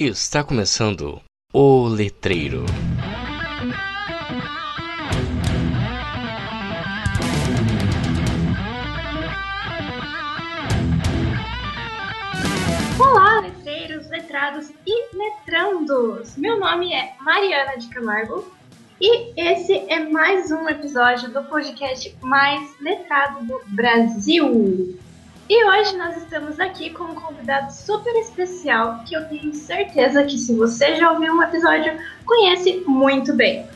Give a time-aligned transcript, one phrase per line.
[0.00, 1.20] Está começando
[1.52, 2.64] o Letreiro.
[12.96, 16.36] Olá, letreiros, letrados e letrandos!
[16.36, 18.48] Meu nome é Mariana de Camargo
[19.00, 24.96] e esse é mais um episódio do podcast mais letrado do Brasil.
[25.48, 30.36] E hoje nós estamos aqui com um convidado super especial que eu tenho certeza que
[30.36, 33.66] se você já ouviu um episódio, conhece muito bem.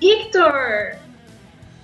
[0.00, 0.96] Victor!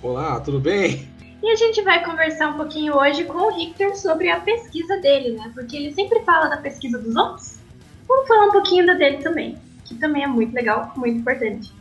[0.01, 1.07] Olá, tudo bem?
[1.43, 5.37] E a gente vai conversar um pouquinho hoje com o Victor sobre a pesquisa dele,
[5.37, 5.51] né?
[5.53, 7.59] Porque ele sempre fala da pesquisa dos outros.
[8.07, 11.71] Vamos falar um pouquinho da dele também, que também é muito legal, muito importante.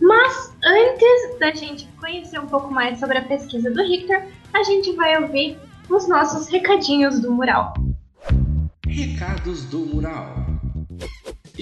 [0.00, 4.24] Mas antes da gente conhecer um pouco mais sobre a pesquisa do Richter,
[4.54, 5.58] a gente vai ouvir
[5.94, 7.74] os nossos recadinhos do mural.
[8.86, 10.51] Recados do mural.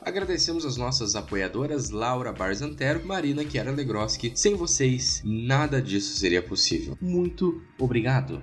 [0.00, 4.32] Agradecemos as nossas apoiadoras Laura Barzantero, Marina Chiara Legroski.
[4.36, 6.96] Sem vocês, nada disso seria possível.
[7.00, 8.40] Muito obrigado.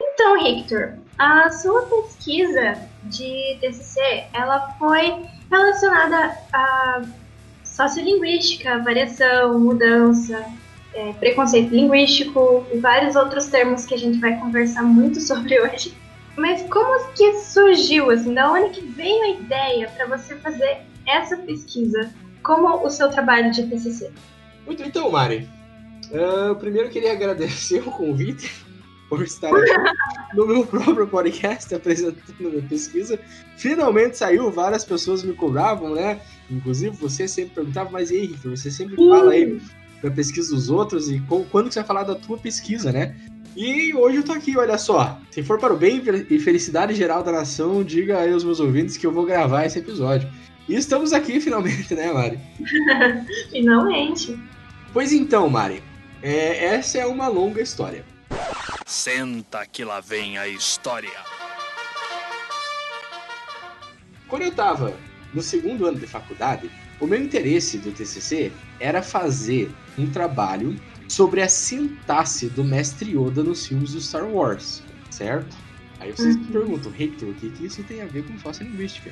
[0.00, 2.74] Então, Victor, a sua pesquisa
[3.04, 4.00] de TCC,
[4.32, 7.02] ela foi relacionada a
[7.62, 10.42] sociolinguística, variação, mudança,
[10.94, 15.94] é, preconceito linguístico e vários outros termos que a gente vai conversar muito sobre hoje.
[16.36, 21.36] Mas como que surgiu, assim, da onde que veio a ideia para você fazer essa
[21.38, 24.10] pesquisa como o seu trabalho de TCC?
[24.66, 25.48] Muito então, Mari.
[26.10, 28.52] Uh, primeiro queria agradecer o convite
[29.08, 29.72] por estar aqui
[30.34, 33.18] no meu próprio podcast apresentando a minha pesquisa.
[33.56, 36.20] Finalmente saiu, várias pessoas me cobravam, né?
[36.50, 39.60] Inclusive você sempre perguntava, mas e aí, Victor, você sempre fala aí
[40.02, 41.20] da pesquisa dos outros e
[41.50, 43.16] quando que você vai falar da tua pesquisa, né?
[43.56, 45.18] E hoje eu tô aqui, olha só.
[45.30, 48.98] Se for para o bem e felicidade geral da nação, diga aí aos meus ouvintes
[48.98, 50.30] que eu vou gravar esse episódio.
[50.68, 52.38] E estamos aqui finalmente, né, Mari?
[53.50, 54.38] finalmente.
[54.92, 55.82] Pois então, Mari,
[56.22, 58.04] é, essa é uma longa história.
[58.84, 61.08] Senta que lá vem a história.
[64.28, 64.92] Quando eu tava
[65.32, 70.76] no segundo ano de faculdade, o meu interesse do TCC era fazer um trabalho
[71.08, 75.56] sobre a sintaxe do mestre Yoda nos filmes do Star Wars, certo?
[76.00, 76.44] Aí vocês uhum.
[76.44, 79.10] perguntam, Hector, o que, que isso tem a ver com sociolinguística?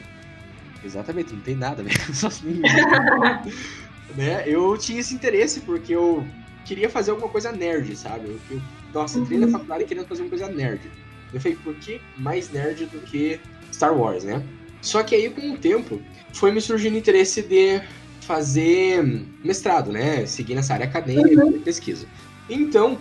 [0.85, 3.43] Exatamente, não tem nada a ver com sociolinguística.
[4.17, 4.45] né?
[4.47, 6.27] Eu tinha esse interesse porque eu
[6.65, 8.27] queria fazer alguma coisa nerd, sabe?
[8.27, 8.61] Eu, eu,
[8.93, 9.47] nossa, entrei uhum.
[9.47, 10.81] na faculdade querendo fazer uma coisa nerd.
[11.33, 13.41] Eu falei, por que mais nerd do que
[13.73, 14.43] Star Wars, né?
[14.81, 16.01] Só que aí, com o tempo,
[16.33, 17.81] foi me surgindo interesse de
[18.27, 20.27] fazer mestrado, né?
[20.27, 21.61] Seguir nessa área acadêmica, uhum.
[21.61, 22.07] pesquisa.
[22.49, 22.99] Então,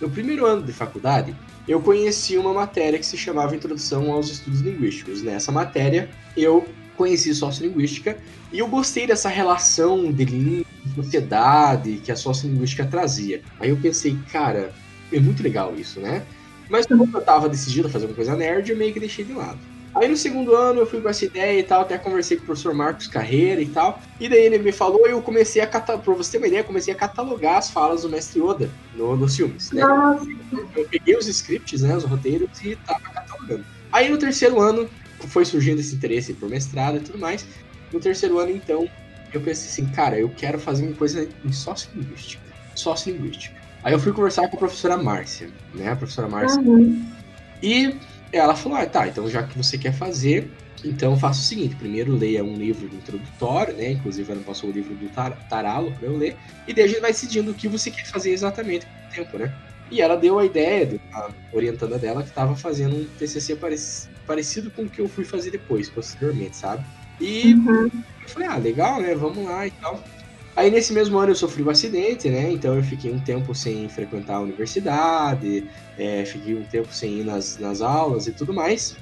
[0.00, 1.34] no primeiro ano de faculdade,
[1.66, 5.22] eu conheci uma matéria que se chamava Introdução aos Estudos Linguísticos.
[5.22, 6.66] Nessa matéria, eu
[6.96, 8.18] conheci sociolinguística
[8.52, 13.42] e eu gostei dessa relação de língua sociedade que a sociolinguística trazia.
[13.60, 14.72] Aí eu pensei, cara,
[15.12, 16.22] é muito legal isso, né?
[16.68, 19.32] Mas como eu estava decidido a fazer uma coisa nerd, eu meio que deixei de
[19.32, 19.58] lado.
[19.98, 22.46] Aí no segundo ano eu fui com essa ideia e tal, até conversei com o
[22.46, 24.00] professor Marcos Carreira e tal.
[24.20, 26.64] E daí ele me falou e eu comecei a catalogar, pra você ter uma ideia,
[26.64, 29.70] comecei a catalogar as falas do mestre Yoda no, nos filmes.
[29.72, 29.82] Né?
[30.76, 33.64] Eu peguei os scripts, né, os roteiros e tava catalogando.
[33.92, 34.88] Aí no terceiro ano
[35.28, 37.46] foi surgindo esse interesse por mestrado e tudo mais.
[37.92, 38.88] No terceiro ano, então,
[39.32, 42.42] eu pensei assim, cara, eu quero fazer uma coisa em sociolinguística.
[42.74, 43.56] Sociolinguística.
[43.82, 45.92] Aí eu fui conversar com a professora Márcia, né?
[45.92, 46.60] A professora Márcia.
[46.60, 47.04] Uhum.
[47.62, 47.96] E
[48.32, 50.50] ela falou: ah, tá, então já que você quer fazer,
[50.84, 53.92] então faça o seguinte: primeiro leia um livro introdutório, né?
[53.92, 56.36] Inclusive ela passou o livro do Tar Taralo para eu ler,
[56.66, 59.38] e daí a gente vai decidindo o que você quer fazer exatamente com o tempo,
[59.38, 59.52] né?
[59.90, 63.58] E ela deu a ideia, a orientanda dela, que estava fazendo um TCC
[64.26, 66.84] parecido com o que eu fui fazer depois, posteriormente, sabe?
[67.18, 67.90] E uhum.
[68.22, 69.14] eu falei, ah, legal, né?
[69.14, 70.04] Vamos lá e tal.
[70.58, 72.50] Aí nesse mesmo ano eu sofri um acidente, né?
[72.50, 75.64] Então eu fiquei um tempo sem frequentar a universidade,
[75.96, 78.96] é, fiquei um tempo sem ir nas, nas aulas e tudo mais.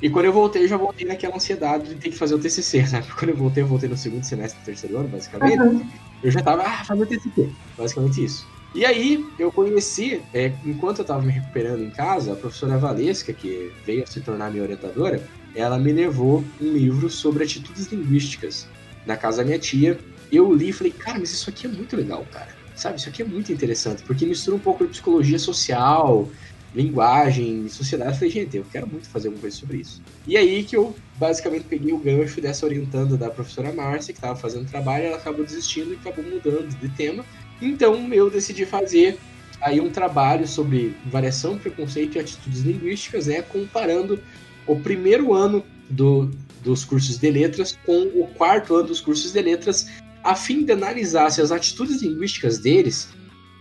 [0.00, 2.84] E quando eu voltei, eu já voltei naquela ansiedade de ter que fazer o TCC,
[2.84, 3.02] né?
[3.18, 5.58] Quando eu voltei, eu voltei no segundo semestre do terceiro ano, basicamente.
[5.60, 5.84] Uhum.
[6.22, 7.50] Eu já tava, ah, fazendo TCC.
[7.76, 8.46] Basicamente isso.
[8.72, 13.32] E aí, eu conheci, é, enquanto eu estava me recuperando em casa, a professora Valesca,
[13.32, 15.20] que veio a se tornar minha orientadora,
[15.52, 18.68] ela me levou um livro sobre atitudes linguísticas
[19.04, 19.98] na casa da minha tia.
[20.30, 22.48] Eu li e falei, cara, mas isso aqui é muito legal, cara.
[22.74, 26.28] Sabe, isso aqui é muito interessante, porque mistura um pouco de psicologia social,
[26.74, 28.12] linguagem, sociedade.
[28.12, 30.00] Eu falei, gente, eu quero muito fazer alguma coisa sobre isso.
[30.26, 34.38] E aí que eu basicamente peguei o gancho dessa orientando da professora Márcia, que estava
[34.38, 37.24] fazendo trabalho, ela acabou desistindo e acabou mudando de tema.
[37.60, 39.18] Então eu decidi fazer
[39.60, 44.18] aí um trabalho sobre variação, preconceito e atitudes linguísticas, né, comparando
[44.66, 46.30] o primeiro ano do,
[46.62, 49.86] dos cursos de letras com o quarto ano dos cursos de letras,
[50.22, 53.08] a fim de analisar se as atitudes linguísticas deles,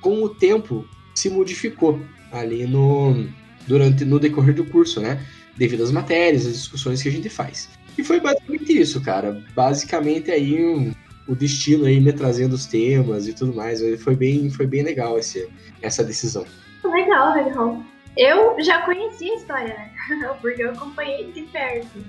[0.02, 0.86] com o tempo,
[1.16, 2.00] se modificou
[2.32, 3.28] ali no
[3.68, 5.24] durante no decorrer do curso, né?
[5.56, 7.70] Devido às matérias, às discussões que a gente faz.
[7.98, 9.44] E foi basicamente isso, cara.
[9.54, 10.94] Basicamente aí um,
[11.28, 13.82] o destino aí me trazendo os temas e tudo mais.
[14.02, 15.48] Foi bem, foi bem legal esse,
[15.82, 16.46] essa decisão.
[16.84, 17.84] Legal, legal.
[18.18, 19.92] Eu já conheci a história, né?
[20.42, 22.00] Porque eu acompanhei de perto.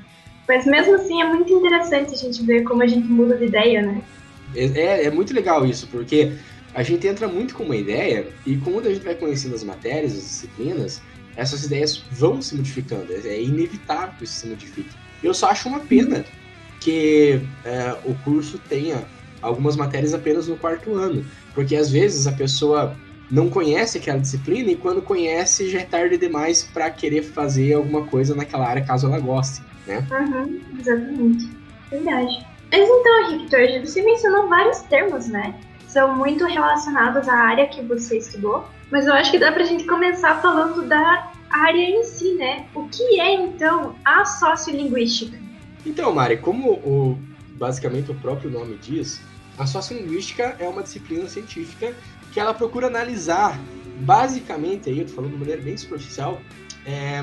[0.49, 3.83] Mas mesmo assim é muito interessante a gente ver como a gente muda de ideia,
[3.83, 4.03] né?
[4.55, 6.33] É, é, é muito legal isso, porque
[6.75, 10.13] a gente entra muito com uma ideia e quando a gente vai conhecendo as matérias,
[10.13, 11.03] as disciplinas,
[11.37, 13.13] essas ideias vão se modificando.
[13.13, 14.91] É inevitável que isso se modifique.
[15.23, 16.25] Eu só acho uma pena
[16.81, 19.07] que é, o curso tenha
[19.43, 21.25] algumas matérias apenas no quarto ano,
[21.55, 22.97] porque às vezes a pessoa
[23.31, 28.05] não conhece aquela disciplina e quando conhece já é tarde demais para querer fazer alguma
[28.07, 30.07] coisa naquela área caso ela goste, né?
[30.11, 31.51] Uhum, exatamente.
[31.91, 32.50] Verdade.
[32.73, 35.59] Mas então, Victor, você mencionou vários termos, né?
[35.89, 39.85] São muito relacionados à área que você estudou, mas eu acho que dá pra gente
[39.87, 42.67] começar falando da área em si, né?
[42.75, 45.37] O que é então a sociolinguística?
[45.85, 47.19] Então, Mari, como o,
[47.59, 49.21] basicamente o próprio nome diz,
[49.59, 51.93] a sociolinguística é uma disciplina científica
[52.33, 53.59] que ela procura analisar,
[54.01, 56.41] basicamente, aí eu tô falando de maneira bem superficial,
[56.87, 57.21] é,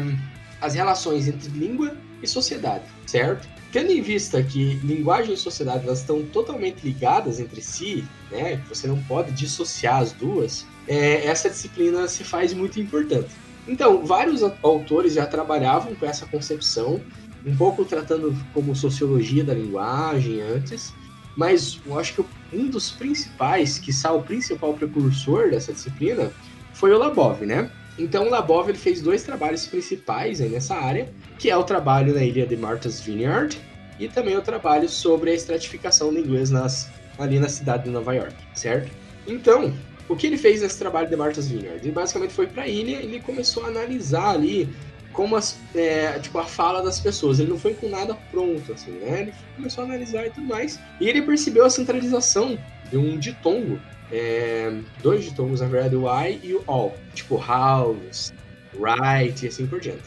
[0.60, 3.48] as relações entre língua e sociedade, certo?
[3.72, 8.64] Tendo em vista que linguagem e sociedade elas estão totalmente ligadas entre si, né?
[8.70, 10.66] Você não pode dissociar as duas.
[10.88, 13.30] É, essa disciplina se faz muito importante.
[13.68, 17.02] Então, vários autores já trabalhavam com essa concepção
[17.46, 20.94] um pouco tratando como sociologia da linguagem antes,
[21.36, 26.32] mas eu acho que um dos principais, que o principal precursor dessa disciplina,
[26.74, 27.72] foi o Labov, né?
[27.98, 31.10] Então o Labov ele fez dois trabalhos principais aí nessa área,
[31.40, 33.58] que é o trabalho na ilha de Martha's Vineyard
[34.00, 38.14] e também o trabalho sobre a estratificação do inglês nas, ali na cidade de Nova
[38.14, 38.92] York, certo?
[39.26, 39.74] Então,
[40.08, 41.80] o que ele fez nesse trabalho de Martha's Vineyard?
[41.84, 44.70] Ele basicamente foi para a ilha e ele começou a analisar ali
[45.18, 47.40] como as, é, tipo, a fala das pessoas.
[47.40, 49.22] Ele não foi com nada pronto, assim, né?
[49.24, 50.80] Ele começou a analisar e tudo mais.
[51.02, 52.56] E ele percebeu a centralização
[52.92, 53.80] de um ditongo.
[54.12, 54.72] É,
[55.02, 56.96] dois ditongos, na verdade, o I e o all.
[57.16, 58.32] Tipo, house,
[58.80, 60.04] right e assim por diante.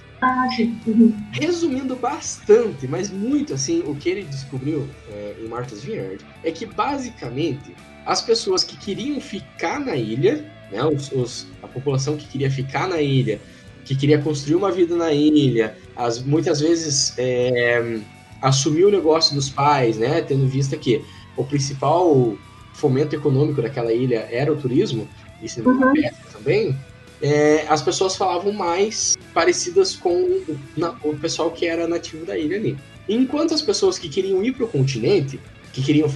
[1.32, 6.64] Resumindo bastante, mas muito assim, o que ele descobriu é, em Martha's Vineyard é que
[6.64, 7.74] basicamente
[8.06, 12.86] as pessoas que queriam ficar na ilha, né, os, os, a população que queria ficar
[12.86, 13.40] na ilha
[13.84, 18.00] que queria construir uma vida na ilha, as, muitas vezes é,
[18.40, 21.04] assumiu o negócio dos pais, né, tendo vista que
[21.36, 22.36] o principal
[22.74, 25.08] fomento econômico daquela ilha era o turismo,
[25.42, 25.92] e se não uhum.
[26.32, 26.76] também,
[27.22, 30.40] é, as pessoas falavam mais parecidas com
[30.76, 32.78] na, o pessoal que era nativo da ilha ali.
[33.08, 35.40] Enquanto as pessoas que queriam ir para o continente,
[35.72, 36.08] que queriam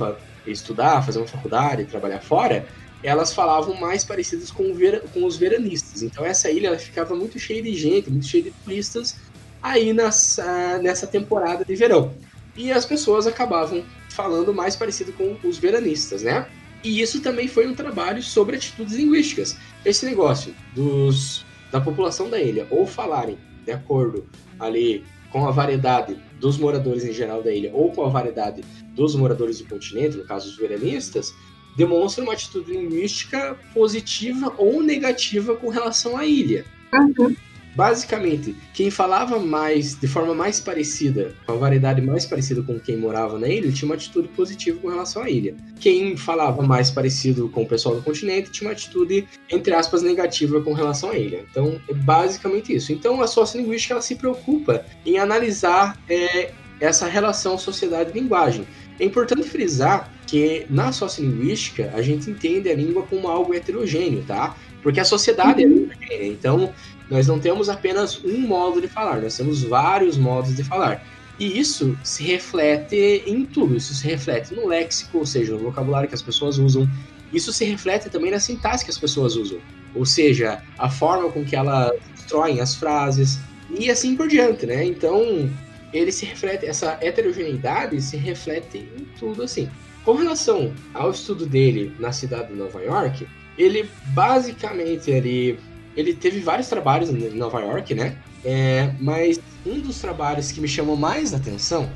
[0.46, 2.66] estudar, fazer uma faculdade, trabalhar fora,
[3.04, 6.02] elas falavam mais parecidas com, vera, com os veranistas.
[6.02, 9.16] Então essa ilha ficava muito cheia de gente, muito cheia de turistas
[9.62, 12.14] aí nessa, nessa temporada de verão.
[12.56, 16.46] E as pessoas acabavam falando mais parecido com os veranistas, né?
[16.82, 19.56] E isso também foi um trabalho sobre atitudes linguísticas.
[19.84, 24.26] Esse negócio dos, da população da ilha ou falarem de acordo
[24.58, 28.62] ali com a variedade dos moradores em geral da ilha ou com a variedade
[28.94, 31.34] dos moradores do continente, no caso os veranistas,
[31.76, 36.64] demonstram uma atitude linguística positiva ou negativa com relação à ilha.
[36.92, 37.34] Uhum.
[37.74, 42.96] Basicamente, quem falava mais, de forma mais parecida, com a variedade mais parecida com quem
[42.96, 45.56] morava na ilha, tinha uma atitude positiva com relação à ilha.
[45.80, 50.60] Quem falava mais parecido com o pessoal do continente tinha uma atitude, entre aspas, negativa
[50.60, 51.44] com relação à ilha.
[51.50, 52.92] Então, é basicamente isso.
[52.92, 58.66] Então, a sociolinguística ela se preocupa em analisar é, essa relação sociedade-linguagem.
[58.98, 64.56] É importante frisar que na sociolinguística a gente entende a língua como algo heterogêneo, tá?
[64.82, 65.88] Porque a sociedade uhum.
[65.90, 66.32] é heterogênea.
[66.32, 66.72] Então,
[67.10, 71.04] nós não temos apenas um modo de falar, nós temos vários modos de falar.
[71.38, 73.76] E isso se reflete em tudo.
[73.76, 76.88] Isso se reflete no léxico, ou seja, no vocabulário que as pessoas usam.
[77.32, 79.58] Isso se reflete também na sintaxe que as pessoas usam.
[79.94, 83.38] Ou seja, a forma com que elas constroem as frases
[83.76, 84.84] e assim por diante, né?
[84.84, 85.50] Então,
[85.94, 89.70] ele se reflete, essa heterogeneidade se reflete em tudo assim.
[90.04, 95.58] Com relação ao estudo dele na cidade de Nova York, ele basicamente ele
[95.96, 98.16] ele teve vários trabalhos em Nova York, né?
[98.44, 101.88] É, mas um dos trabalhos que me chamou mais atenção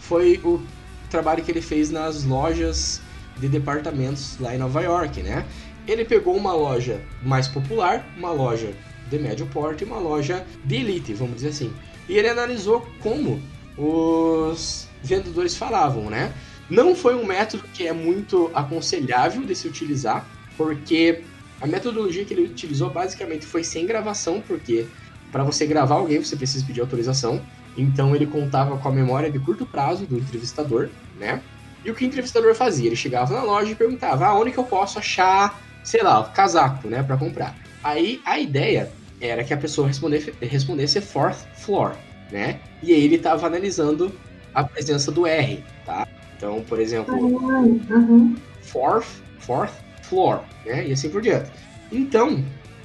[0.00, 0.60] foi o
[1.08, 3.00] trabalho que ele fez nas lojas
[3.38, 5.46] de departamentos lá em Nova York, né?
[5.86, 8.72] Ele pegou uma loja mais popular, uma loja
[9.08, 11.72] de médio porte e uma loja de elite, vamos dizer assim.
[12.08, 13.40] E ele analisou como
[13.76, 16.32] os vendedores falavam, né?
[16.68, 21.24] Não foi um método que é muito aconselhável de se utilizar, porque
[21.60, 24.86] a metodologia que ele utilizou basicamente foi sem gravação, porque
[25.30, 27.44] para você gravar alguém você precisa pedir autorização.
[27.76, 31.42] Então ele contava com a memória de curto prazo do entrevistador, né?
[31.84, 32.86] E o que o entrevistador fazia?
[32.86, 36.88] Ele chegava na loja e perguntava: ah, onde que eu posso achar, sei lá, casaco,
[36.88, 37.54] né, para comprar?
[37.82, 38.90] Aí a ideia
[39.26, 41.94] era que a pessoa respondesse, respondesse fourth floor,
[42.30, 42.60] né?
[42.82, 44.12] E aí ele estava analisando
[44.54, 46.06] a presença do R, tá?
[46.36, 48.36] Então, por exemplo, uhum.
[48.62, 49.06] fourth,
[49.38, 50.86] fourth floor, né?
[50.86, 51.50] E assim por diante.
[51.90, 52.44] Então,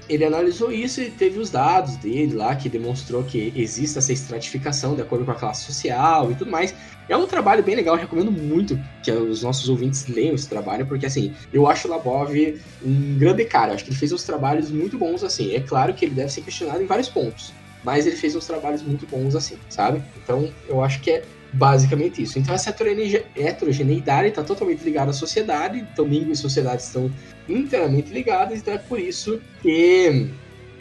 [0.09, 4.95] ele analisou isso e teve os dados dele lá que demonstrou que existe essa estratificação
[4.95, 6.73] de acordo com a classe social e tudo mais.
[7.07, 11.05] É um trabalho bem legal, recomendo muito que os nossos ouvintes leiam esse trabalho, porque
[11.05, 12.35] assim, eu acho o Labov
[12.83, 15.53] um grande cara, acho que ele fez uns trabalhos muito bons assim.
[15.53, 18.81] É claro que ele deve ser questionado em vários pontos, mas ele fez uns trabalhos
[18.81, 20.01] muito bons assim, sabe?
[20.23, 22.37] Então, eu acho que é Basicamente isso.
[22.37, 27.11] Então essa heterogeneidade está totalmente ligada à sociedade, então língua e sociedade estão
[27.47, 30.29] inteiramente ligadas, então é por isso que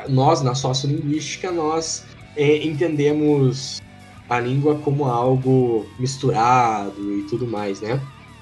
[0.09, 2.05] nós, na sociolinguística, nós
[2.37, 3.81] é, entendemos
[4.29, 7.99] a língua como algo misturado e tudo mais, né?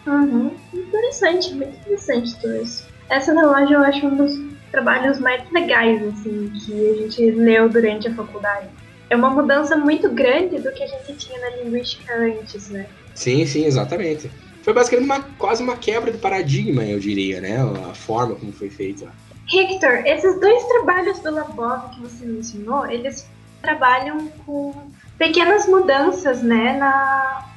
[0.06, 0.50] Uhum.
[0.74, 2.86] Interessante, muito interessante tudo isso.
[3.08, 4.32] Essa loja eu acho um dos
[4.72, 8.68] trabalhos mais legais, assim, que a gente leu durante a faculdade
[9.08, 12.86] é uma mudança muito grande do que a gente tinha na linguística antes, né?
[13.14, 14.30] Sim, sim, exatamente.
[14.62, 17.58] Foi basicamente uma, quase uma quebra de paradigma, eu diria, né?
[17.88, 19.10] A forma como foi feita.
[19.52, 23.28] Hector, esses dois trabalhos do Labov que você mencionou, eles
[23.62, 24.74] trabalham com
[25.16, 27.48] pequenas mudanças, né, na,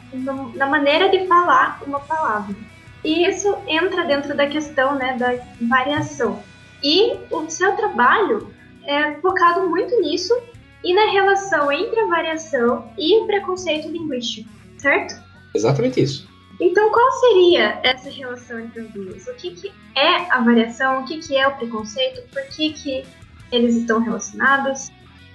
[0.56, 2.56] na maneira de falar uma palavra.
[3.04, 5.36] E isso entra dentro da questão, né, da
[5.68, 6.44] variação.
[6.84, 8.54] E o seu trabalho
[8.86, 10.36] é focado muito nisso
[10.84, 15.22] e na relação entre a variação e o preconceito linguístico, certo?
[15.54, 16.28] Exatamente isso.
[16.60, 19.28] Então, qual seria essa relação entre os dois?
[19.28, 21.02] O que, que é a variação?
[21.02, 22.22] O que, que é o preconceito?
[22.30, 23.06] Por que, que
[23.52, 24.92] eles estão relacionados?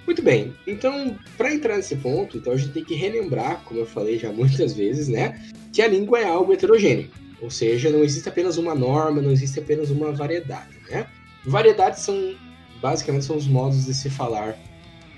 [0.06, 0.54] Muito bem.
[0.66, 4.30] Então, para entrar nesse ponto, então a gente tem que relembrar, como eu falei já
[4.30, 5.40] muitas vezes, né,
[5.72, 7.10] que a língua é algo heterogêneo.
[7.40, 11.06] Ou seja, não existe apenas uma norma, não existe apenas uma variedade, né?
[11.44, 12.34] Variedades são
[12.80, 14.58] basicamente são os modos de se falar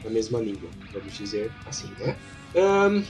[0.05, 2.17] na mesma língua, vamos dizer assim, né?
[2.55, 3.03] Um,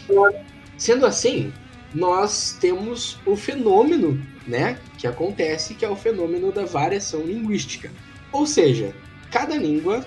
[0.77, 1.53] sendo assim,
[1.95, 7.91] nós temos o fenômeno, né, que acontece, que é o fenômeno da variação linguística.
[8.33, 8.95] Ou seja,
[9.31, 10.05] cada língua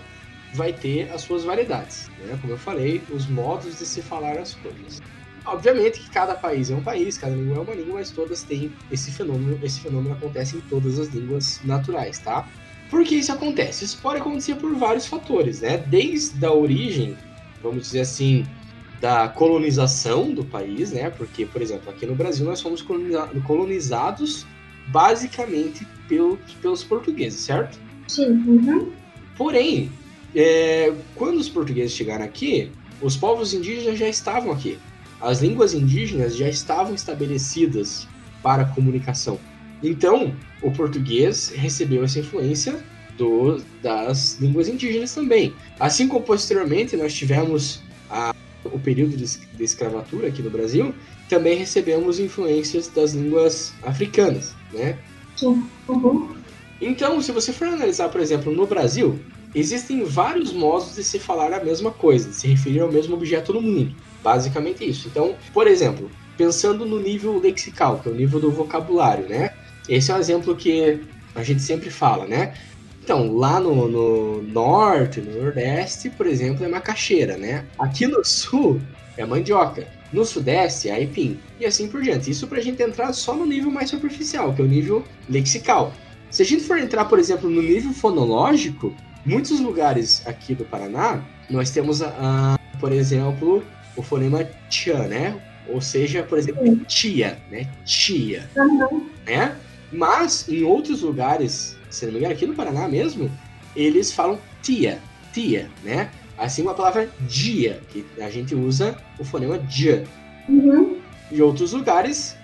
[0.54, 2.38] vai ter as suas variedades, né?
[2.42, 5.02] Como eu falei, os modos de se falar as coisas.
[5.46, 8.72] Obviamente que cada país é um país, cada língua é uma língua, mas todas têm
[8.92, 9.60] esse fenômeno.
[9.64, 12.48] Esse fenômeno acontece em todas as línguas naturais, tá?
[12.90, 13.86] Por que isso acontece?
[13.86, 15.78] Isso pode acontecer por vários fatores, né?
[15.78, 17.16] Desde a origem,
[17.62, 18.46] vamos dizer assim,
[19.00, 21.10] da colonização do país, né?
[21.10, 22.84] Porque, por exemplo, aqui no Brasil nós fomos
[23.46, 24.46] colonizados
[24.88, 27.80] basicamente pelos, pelos portugueses, certo?
[28.08, 28.32] Sim.
[28.48, 28.92] Uhum.
[29.38, 29.92] Porém,
[30.36, 34.80] é, quando os portugueses chegaram aqui, os povos indígenas já estavam aqui.
[35.22, 38.08] As línguas indígenas já estavam estabelecidas
[38.42, 39.40] para comunicação.
[39.82, 42.84] Então, o português recebeu essa influência
[43.18, 45.54] do, das línguas indígenas também.
[45.80, 48.34] Assim como posteriormente nós tivemos a,
[48.66, 50.94] o período de, de escravatura aqui no Brasil,
[51.30, 54.98] também recebemos influências das línguas africanas, né?
[55.36, 55.64] Sim.
[55.88, 56.36] Uhum.
[56.82, 59.20] Então, se você for analisar, por exemplo, no Brasil,
[59.54, 63.54] existem vários modos de se falar a mesma coisa, de se referir ao mesmo objeto
[63.54, 63.96] no mundo.
[64.24, 65.08] Basicamente isso.
[65.08, 69.54] Então, por exemplo, pensando no nível lexical, que é o nível do vocabulário, né?
[69.90, 71.02] Esse é um exemplo que
[71.34, 72.54] a gente sempre fala, né?
[73.04, 77.66] Então, lá no, no norte, no nordeste, por exemplo, é macaxeira, né?
[77.80, 78.80] Aqui no sul
[79.18, 79.88] é mandioca.
[80.14, 81.40] No sudeste é aipim.
[81.60, 82.30] E assim por diante.
[82.30, 85.92] Isso pra gente entrar só no nível mais superficial, que é o nível lexical.
[86.30, 91.24] Se a gente for entrar, por exemplo, no nível fonológico, muitos lugares aqui do Paraná,
[91.50, 92.02] nós temos,
[92.80, 93.64] por exemplo,
[93.96, 95.42] o fonema tchan, né?
[95.68, 97.68] Ou seja, por exemplo, tia, né?
[97.86, 99.08] Tia, uhum.
[99.26, 99.56] né?
[99.92, 103.30] Mas em outros lugares, se não me engano, aqui no Paraná mesmo,
[103.76, 105.00] eles falam tia,
[105.34, 106.12] tia, né?
[106.38, 110.06] Assim como a palavra dia, que a gente usa o fonema dia.
[110.48, 110.98] Uhum.
[111.32, 112.36] Em outros lugares,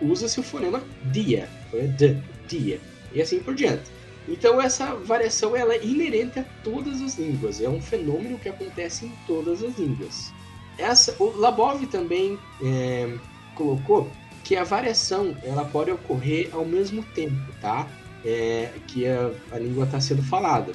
[0.00, 1.48] usa-se o fonema dia,
[1.98, 2.16] d,
[2.46, 2.80] dia,
[3.12, 3.90] e assim por diante.
[4.28, 9.06] Então essa variação ela é inerente a todas as línguas, é um fenômeno que acontece
[9.06, 10.32] em todas as línguas.
[10.78, 13.12] Essa, o Labov também é,
[13.54, 14.10] colocou
[14.50, 17.86] que a variação ela pode ocorrer ao mesmo tempo, tá?
[18.24, 20.72] É, que a, a língua está sendo falada.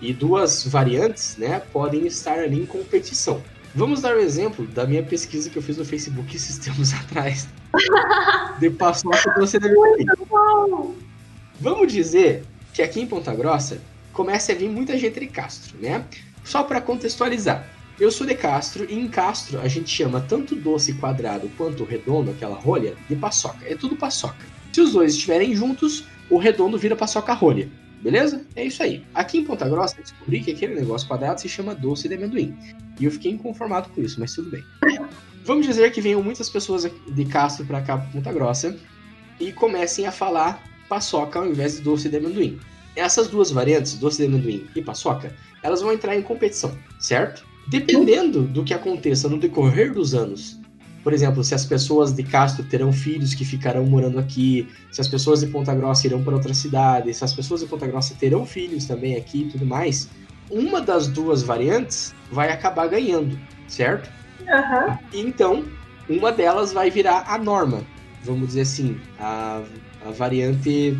[0.00, 3.42] E duas variantes, né, podem estar ali em competição.
[3.74, 7.46] Vamos dar um exemplo da minha pesquisa que eu fiz no Facebook esses tempos atrás.
[8.58, 9.74] de paçoca você deve
[11.60, 13.78] Vamos dizer que aqui em Ponta Grossa
[14.14, 16.02] começa a vir muita gente de Castro, né?
[16.44, 17.68] Só para contextualizar.
[18.02, 22.32] Eu sou de Castro e em Castro a gente chama tanto doce quadrado quanto redondo,
[22.32, 23.64] aquela rolha, de paçoca.
[23.64, 24.44] É tudo paçoca.
[24.72, 27.70] Se os dois estiverem juntos, o redondo vira paçoca rolha.
[28.02, 28.44] Beleza?
[28.56, 29.04] É isso aí.
[29.14, 32.58] Aqui em Ponta Grossa descobri que aquele negócio quadrado se chama doce de amendoim.
[32.98, 34.64] E eu fiquei inconformado com isso, mas tudo bem.
[35.44, 38.76] Vamos dizer que venham muitas pessoas de Castro para cá, Ponta Grossa,
[39.38, 42.58] e comecem a falar paçoca ao invés de doce de amendoim.
[42.96, 45.32] Essas duas variantes, doce de amendoim e paçoca,
[45.62, 47.51] elas vão entrar em competição, certo?
[47.68, 50.60] Dependendo do que aconteça no decorrer dos anos,
[51.02, 55.08] por exemplo, se as pessoas de Castro terão filhos que ficarão morando aqui, se as
[55.08, 58.46] pessoas de Ponta Grossa irão para outra cidade, se as pessoas de Ponta Grossa terão
[58.46, 60.08] filhos também aqui e tudo mais,
[60.50, 64.10] uma das duas variantes vai acabar ganhando, certo?
[64.40, 64.98] Uhum.
[65.12, 65.64] Então,
[66.08, 67.82] uma delas vai virar a norma,
[68.22, 69.62] vamos dizer assim, a,
[70.06, 70.96] a variante.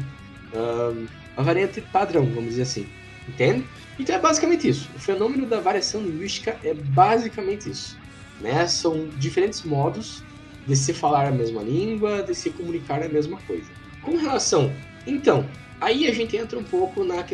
[0.53, 2.87] Uh, a variante padrão, vamos dizer assim.
[3.29, 3.65] Entende?
[3.99, 4.89] Então é basicamente isso.
[4.95, 7.99] O fenômeno da variação linguística é basicamente isso.
[8.41, 8.67] Né?
[8.67, 10.23] São diferentes modos
[10.67, 13.71] de se falar a mesma língua, de se comunicar a mesma coisa.
[14.03, 14.73] Com relação.
[15.07, 15.49] Então,
[15.81, 17.25] aí a gente entra um pouco na,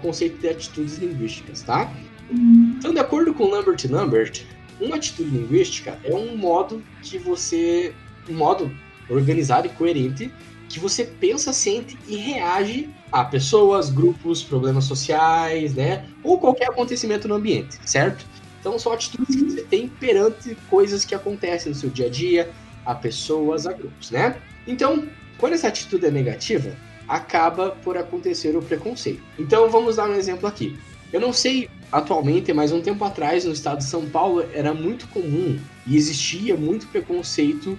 [0.00, 1.92] conceito de atitudes linguísticas, tá?
[2.30, 4.44] Então, de acordo com Lambert e Lambert,
[4.80, 7.92] uma atitude linguística é um modo que você.
[8.28, 8.70] um modo
[9.08, 10.32] organizado e coerente
[10.68, 16.06] que você pensa, sente e reage a pessoas, grupos, problemas sociais, né?
[16.24, 18.24] Ou qualquer acontecimento no ambiente, certo?
[18.58, 22.50] Então são atitudes que você tem perante coisas que acontecem no seu dia a dia,
[22.86, 24.36] a pessoas, a grupos, né?
[24.66, 26.74] Então, quando essa atitude é negativa,
[27.06, 29.22] acaba por acontecer o preconceito.
[29.38, 30.78] Então vamos dar um exemplo aqui.
[31.12, 35.06] Eu não sei atualmente, mas um tempo atrás no estado de São Paulo era muito
[35.08, 37.78] comum e existia muito preconceito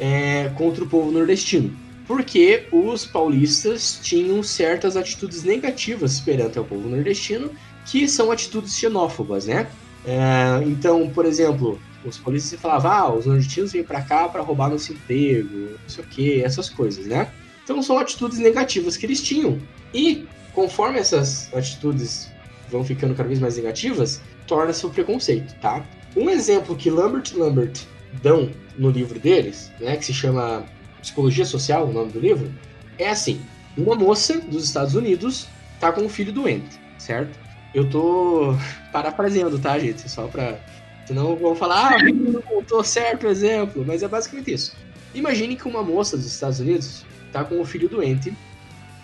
[0.00, 6.88] é, contra o povo nordestino porque os paulistas tinham certas atitudes negativas perante o povo
[6.88, 7.50] nordestino,
[7.86, 9.68] que são atitudes xenófobas, né?
[10.04, 14.70] É, então, por exemplo, os paulistas falavam, ah, os nordestinos vêm para cá para roubar
[14.70, 17.30] nosso emprego, não sei o que, essas coisas, né?
[17.62, 19.58] Então são atitudes negativas que eles tinham.
[19.94, 22.30] E conforme essas atitudes
[22.68, 25.84] vão ficando cada vez mais negativas, torna-se o um preconceito, tá?
[26.16, 27.80] Um exemplo que Lambert Lambert
[28.22, 30.64] dão no livro deles, né, que se chama
[31.02, 32.50] Psicologia Social, o nome do livro,
[32.98, 33.40] é assim:
[33.76, 37.38] uma moça dos Estados Unidos tá com um filho doente, certo?
[37.74, 38.54] Eu tô
[38.90, 40.08] parafraseando, tá, gente?
[40.08, 40.58] Só pra.
[41.04, 44.76] Senão vão falar, ah, não contou certo o exemplo, mas é basicamente isso.
[45.14, 48.32] Imagine que uma moça dos Estados Unidos tá com um filho doente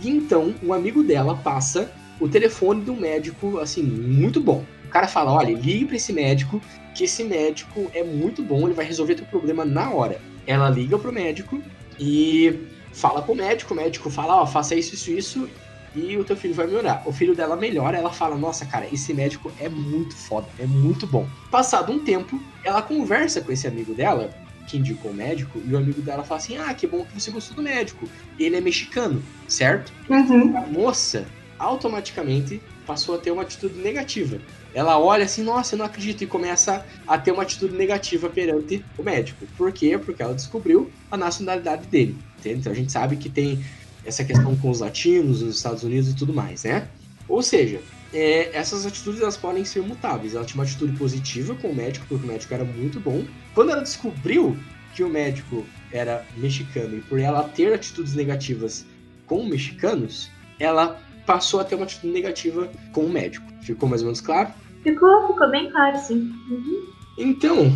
[0.01, 4.65] e então um amigo dela passa o telefone de um médico, assim, muito bom.
[4.85, 6.63] O cara fala: olha, ligue para esse médico,
[6.95, 10.21] que esse médico é muito bom, ele vai resolver teu problema na hora.
[10.47, 11.61] Ela liga pro médico,
[11.99, 15.51] e fala com o médico, o médico fala, ó, faça isso, isso, isso,
[15.95, 17.03] e o teu filho vai melhorar.
[17.07, 21.07] O filho dela melhora, ela fala, nossa, cara, esse médico é muito foda, é muito
[21.07, 21.29] bom.
[21.51, 24.31] Passado um tempo, ela conversa com esse amigo dela,
[24.67, 27.31] que indicou o médico, e o amigo dela fala assim, ah, que bom que você
[27.31, 28.09] gostou do médico.
[28.39, 29.93] Ele é mexicano, certo?
[30.09, 30.57] Uhum.
[30.57, 31.27] A moça,
[31.59, 34.39] automaticamente, passou a ter uma atitude negativa.
[34.75, 38.85] Ela olha assim, nossa, eu não acredito, e começa a ter uma atitude negativa perante
[38.97, 39.47] o médico.
[39.57, 39.99] Por quê?
[39.99, 42.19] Porque ela descobriu a nacionalidade dele.
[42.39, 42.61] Entende?
[42.61, 43.65] Então a gente sabe que tem
[44.05, 46.89] essa questão com os latinos, os Estados Unidos e tudo mais, né?
[47.29, 47.81] Ou seja,
[48.13, 50.35] é, essas atitudes elas podem ser mutáveis.
[50.35, 53.25] Ela tinha uma atitude positiva com o médico, porque o médico era muito bom.
[53.55, 54.57] Quando ela descobriu
[54.95, 58.87] que o médico era mexicano e por ela ter atitudes negativas
[59.27, 63.47] com mexicanos, ela passou a ter uma atitude negativa com o médico.
[63.61, 64.49] Ficou mais ou menos claro?
[64.83, 66.33] Ficou, ficou bem claro, sim.
[66.49, 66.87] Uhum.
[67.19, 67.71] Então,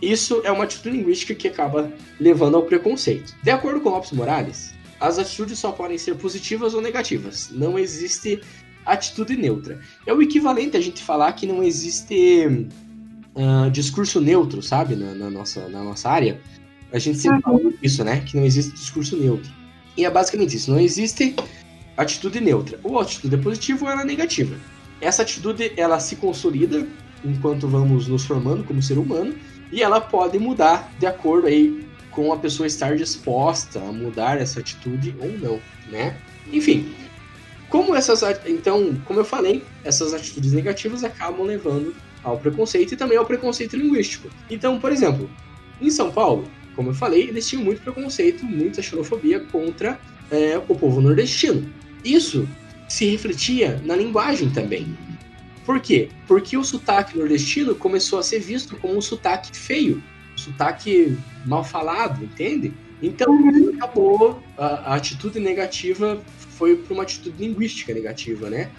[0.00, 3.34] isso é uma atitude linguística que acaba levando ao preconceito.
[3.42, 7.50] De acordo com Lopes Morales, as atitudes só podem ser positivas ou negativas.
[7.52, 8.40] Não existe
[8.86, 9.78] atitude neutra.
[10.06, 12.66] É o equivalente a gente falar que não existe
[13.36, 16.40] uh, discurso neutro, sabe, na, na, nossa, na nossa área.
[16.90, 18.20] A gente sempre fala isso, né?
[18.20, 19.52] Que não existe discurso neutro.
[19.94, 20.70] E é basicamente isso.
[20.70, 21.36] Não existe
[21.96, 22.78] atitude neutra.
[22.82, 24.56] Ou atitude positiva ou ela é negativa.
[25.00, 26.86] Essa atitude, ela se consolida
[27.24, 29.34] enquanto vamos nos formando como ser humano
[29.72, 34.60] e ela pode mudar de acordo aí com a pessoa estar disposta a mudar essa
[34.60, 36.16] atitude ou não, né?
[36.52, 36.94] Enfim,
[37.68, 43.18] como essas, então, como eu falei, essas atitudes negativas acabam levando ao preconceito e também
[43.18, 44.28] ao preconceito linguístico.
[44.48, 45.28] Então, por exemplo,
[45.80, 46.44] em São Paulo,
[46.76, 49.98] como eu falei, eles tinham muito preconceito, muita xenofobia contra
[50.30, 51.68] é, o povo nordestino.
[52.04, 52.48] Isso
[52.88, 54.96] se refletia na linguagem também.
[55.64, 56.10] Por quê?
[56.26, 60.02] Porque o sotaque nordestino começou a ser visto como um sotaque feio,
[60.36, 62.72] sotaque mal falado, entende?
[63.02, 63.34] Então,
[63.74, 66.22] acabou a, a atitude negativa
[66.54, 68.70] foi para uma atitude linguística negativa, né?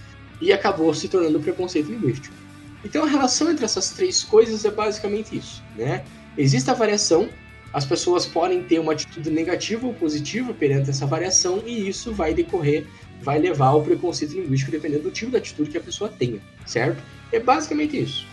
[0.41, 2.35] E acabou se tornando preconceito linguístico.
[2.83, 6.03] Então a relação entre essas três coisas é basicamente isso, né?
[6.37, 7.29] Existe a variação,
[7.73, 12.33] as pessoas podem ter uma atitude negativa ou positiva perante essa variação e isso vai
[12.33, 12.85] decorrer,
[13.25, 17.01] vai levar ao preconceito linguístico dependendo do tipo de atitude que a pessoa tenha, certo?
[17.31, 18.27] É basicamente isso.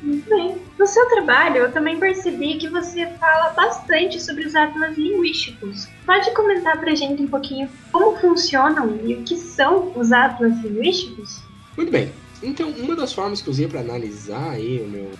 [0.00, 0.56] Muito bem.
[0.78, 5.88] No seu trabalho, eu também percebi que você fala bastante sobre os atlas linguísticos.
[6.06, 11.42] Pode comentar pra gente um pouquinho como funcionam e o que são os atlas linguísticos?
[11.76, 12.12] Muito bem.
[12.42, 15.10] Então, uma das formas que eu usei para analisar aí meu,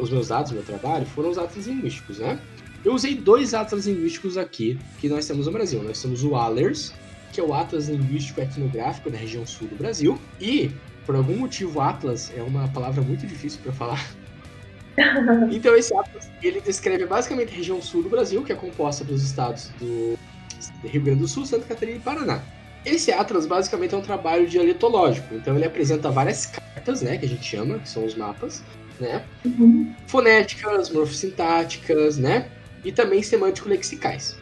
[0.00, 2.40] os meus dados, meu trabalho, foram os atlas linguísticos, né?
[2.84, 5.82] Eu usei dois atlas linguísticos aqui que nós temos no Brasil.
[5.82, 6.94] Nós temos o ALERS,
[7.32, 10.70] que é o Atlas Linguístico Etnográfico da região sul do Brasil, e
[11.08, 14.12] por algum motivo, Atlas é uma palavra muito difícil para falar.
[15.50, 19.22] então, esse Atlas, ele descreve basicamente a região sul do Brasil, que é composta pelos
[19.22, 20.18] estados do
[20.84, 22.42] Rio Grande do Sul, Santa Catarina e Paraná.
[22.84, 25.34] Esse Atlas, basicamente, é um trabalho dialetológico.
[25.34, 28.62] Então, ele apresenta várias cartas, né, que a gente chama, que são os mapas,
[29.00, 29.24] né?
[29.46, 29.94] Uhum.
[30.06, 32.50] Fonéticas, morfossintáticas, né?
[32.84, 34.36] E também semântico-lexicais.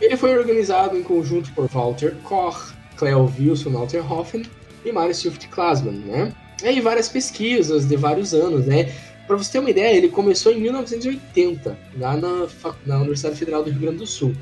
[0.00, 4.42] Ele foi organizado em conjunto por Walter Koch, Cleo Wilson Alterhofen
[4.84, 6.32] e Mário Silft Klasman, né?
[6.62, 8.92] E aí várias pesquisas de vários anos, né?
[9.26, 12.48] Para você ter uma ideia, ele começou em 1980, lá na,
[12.84, 14.34] na Universidade Federal do Rio Grande do Sul.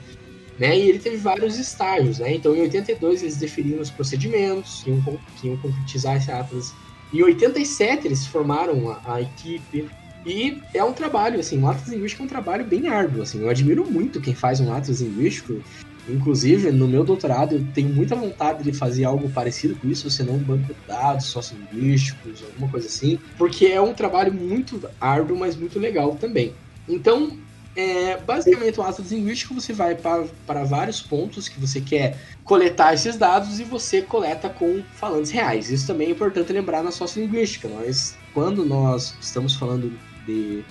[0.59, 0.79] Né?
[0.79, 2.35] E ele teve vários estágios, né?
[2.35, 6.75] Então, em 82, eles definiram os procedimentos que iam, que iam concretizar esse Atlas.
[7.13, 9.89] Em 87, eles formaram a, a, equipe.
[10.25, 13.41] E é um trabalho, assim, Atlas Linguístico é um trabalho bem árduo, assim.
[13.41, 15.63] Eu admiro muito quem faz um Atlas Linguístico
[16.09, 20.23] Inclusive, no meu doutorado, eu tenho muita vontade de fazer algo parecido com isso, se
[20.23, 25.39] não um banco de dados sociolinguísticos, alguma coisa assim, porque é um trabalho muito árduo,
[25.39, 26.55] mas muito legal também.
[26.89, 27.37] Então,
[27.77, 33.17] é, basicamente, o atlas linguístico você vai para vários pontos que você quer coletar esses
[33.17, 35.71] dados e você coleta com falantes reais.
[35.71, 37.69] Isso também é importante lembrar na sociolinguística.
[37.69, 39.93] Nós, quando nós estamos falando
[40.31, 40.65] de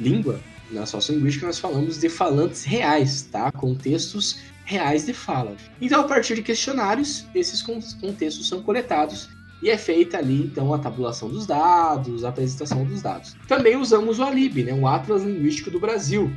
[0.00, 3.52] língua, na sociolinguística nós falamos de falantes reais, tá?
[3.52, 5.56] Contextos reais de fala.
[5.80, 9.28] Então, a partir de questionários, esses contextos são coletados
[9.62, 13.36] e é feita ali então a tabulação dos dados, a apresentação dos dados.
[13.46, 16.32] Também usamos o ALIB, né, o Atlas Linguístico do Brasil.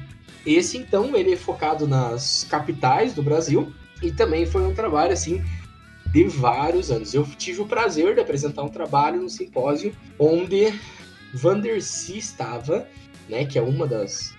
[0.45, 5.43] Esse então ele é focado nas capitais do Brasil e também foi um trabalho assim
[6.11, 7.13] de vários anos.
[7.13, 10.71] Eu tive o prazer de apresentar um trabalho no simpósio onde
[11.35, 12.87] Vandercy estava,
[13.29, 14.33] né, que é uma das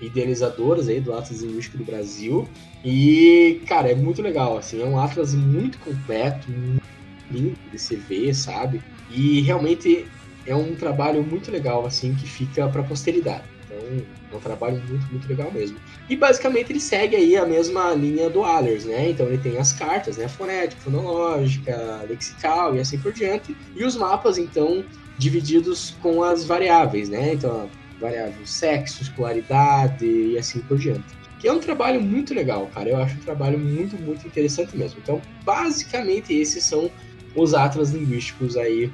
[0.00, 2.48] idealizadoras aí do Atlas Linguístico do Brasil.
[2.84, 6.82] E, cara, é muito legal, assim, é um Atlas muito completo, muito
[7.30, 8.80] lindo de se ver, sabe?
[9.10, 10.06] E realmente
[10.46, 13.44] é um trabalho muito legal, assim, que fica para a posteridade.
[13.66, 15.78] Então, é um trabalho muito, muito legal mesmo.
[16.08, 19.10] E basicamente ele segue aí a mesma linha do Allers, né?
[19.10, 20.26] Então ele tem as cartas, né?
[20.26, 23.54] Fonética, fonológica, lexical e assim por diante.
[23.76, 24.84] E os mapas, então,
[25.18, 27.34] divididos com as variáveis, né?
[27.34, 31.18] Então, variável sexo, escolaridade e assim por diante.
[31.38, 32.88] Que é um trabalho muito legal, cara.
[32.88, 34.98] Eu acho um trabalho muito, muito interessante mesmo.
[35.02, 36.90] Então, basicamente, esses são
[37.36, 38.90] os atlas linguísticos aí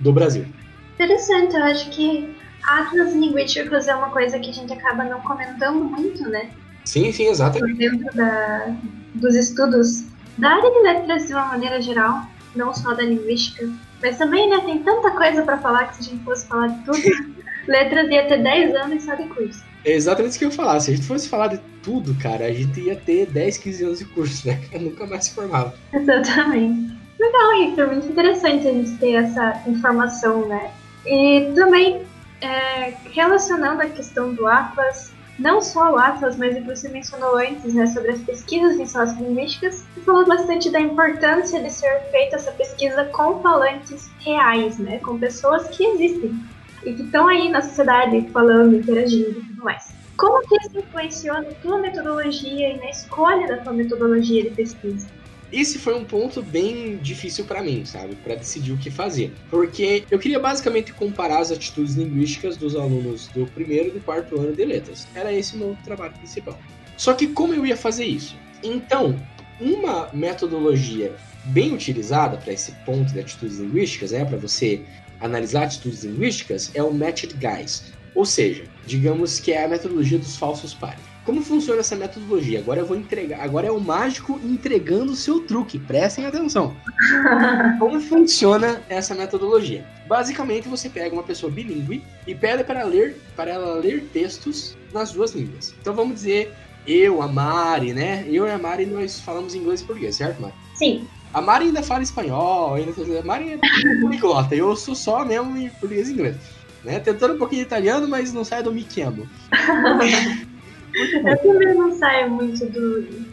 [0.00, 0.46] do Brasil.
[0.94, 2.34] Interessante, eu acho que
[2.66, 6.50] atlas linguísticos é uma coisa que a gente acaba não comentando muito, né?
[6.84, 7.78] Sim, sim, exatamente.
[7.78, 8.74] Dentro da,
[9.14, 10.04] dos estudos
[10.38, 13.68] da área de letras de uma maneira geral, não só da linguística,
[14.02, 16.84] mas também, né, tem tanta coisa para falar que se a gente fosse falar de
[16.84, 17.34] tudo,
[17.66, 19.64] letras ia ter 10 anos só de curso.
[19.84, 20.80] É exatamente isso que eu ia falar.
[20.80, 23.98] Se a gente fosse falar de tudo, cara, a gente ia ter 10, 15 anos
[23.98, 24.60] de curso, né?
[24.72, 25.74] Eu nunca mais se formava.
[25.92, 26.94] Exatamente.
[27.20, 27.86] Legal, Victor.
[27.88, 30.70] Muito interessante a gente ter essa informação, né?
[31.06, 32.02] E também,
[32.44, 37.36] é, relacionando a questão do Atlas, não só o Atlas, mas o que você mencionou
[37.36, 42.36] antes, né, sobre as pesquisas em sociolinguísticas, você falou bastante da importância de ser feita
[42.36, 46.38] essa pesquisa com falantes reais, né, com pessoas que existem
[46.84, 49.94] e que estão aí na sociedade falando, interagindo e tudo mais.
[50.16, 55.08] Como que isso influenciou na tua metodologia e na escolha da tua metodologia de pesquisa?
[55.54, 58.16] Esse foi um ponto bem difícil para mim, sabe?
[58.16, 59.32] Para decidir o que fazer.
[59.48, 64.36] Porque eu queria basicamente comparar as atitudes linguísticas dos alunos do primeiro e do quarto
[64.36, 65.06] ano de letras.
[65.14, 66.58] Era esse o meu trabalho principal.
[66.96, 68.36] Só que como eu ia fazer isso?
[68.64, 69.16] Então,
[69.60, 71.14] uma metodologia
[71.44, 74.82] bem utilizada para esse ponto de atitudes linguísticas, é para você
[75.20, 77.92] analisar atitudes linguísticas, é o Matched Guys.
[78.16, 81.13] Ou seja, digamos que é a metodologia dos falsos pares.
[81.24, 82.58] Como funciona essa metodologia?
[82.58, 83.40] Agora eu vou entregar.
[83.40, 85.78] Agora é o mágico entregando o seu truque.
[85.78, 86.76] Prestem atenção.
[87.78, 89.86] Como funciona essa metodologia?
[90.06, 95.12] Basicamente, você pega uma pessoa bilíngue e pede para ler, para ela ler textos nas
[95.12, 95.74] duas línguas.
[95.80, 96.52] Então vamos dizer
[96.86, 98.26] eu, a Mari, né?
[98.28, 100.54] Eu e a Mari nós falamos inglês e português, certo, Mari?
[100.74, 101.08] Sim.
[101.32, 104.54] A Mari ainda fala espanhol, ainda a Mari é poliglota.
[104.54, 106.36] Eu sou só mesmo em português e inglês.
[106.84, 107.00] Né?
[107.00, 108.86] Tentando um pouquinho de italiano, mas não sai do me.
[110.96, 113.24] Eu também não saio muito do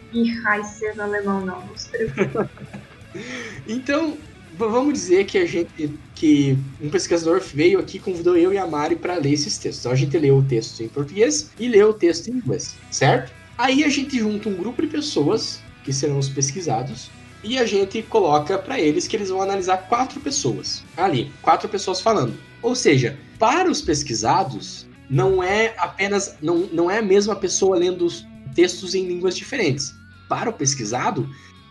[0.96, 1.60] no alemão, não.
[1.60, 2.48] Não
[3.68, 4.16] Então,
[4.56, 8.96] vamos dizer que a gente, que um pesquisador veio aqui convidou eu e a Mari
[8.96, 9.80] para ler esses textos.
[9.80, 13.32] Então a gente leu o texto em português e leu o texto em inglês, certo?
[13.56, 17.10] Aí a gente junta um grupo de pessoas que serão os pesquisados
[17.44, 22.00] e a gente coloca para eles que eles vão analisar quatro pessoas ali, quatro pessoas
[22.00, 22.34] falando.
[22.62, 28.08] Ou seja, para os pesquisados, não é apenas não, não é a mesma pessoa lendo
[28.54, 29.94] textos em línguas diferentes.
[30.26, 31.28] Para o pesquisado,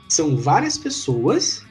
[0.07, 1.65] são várias pessoas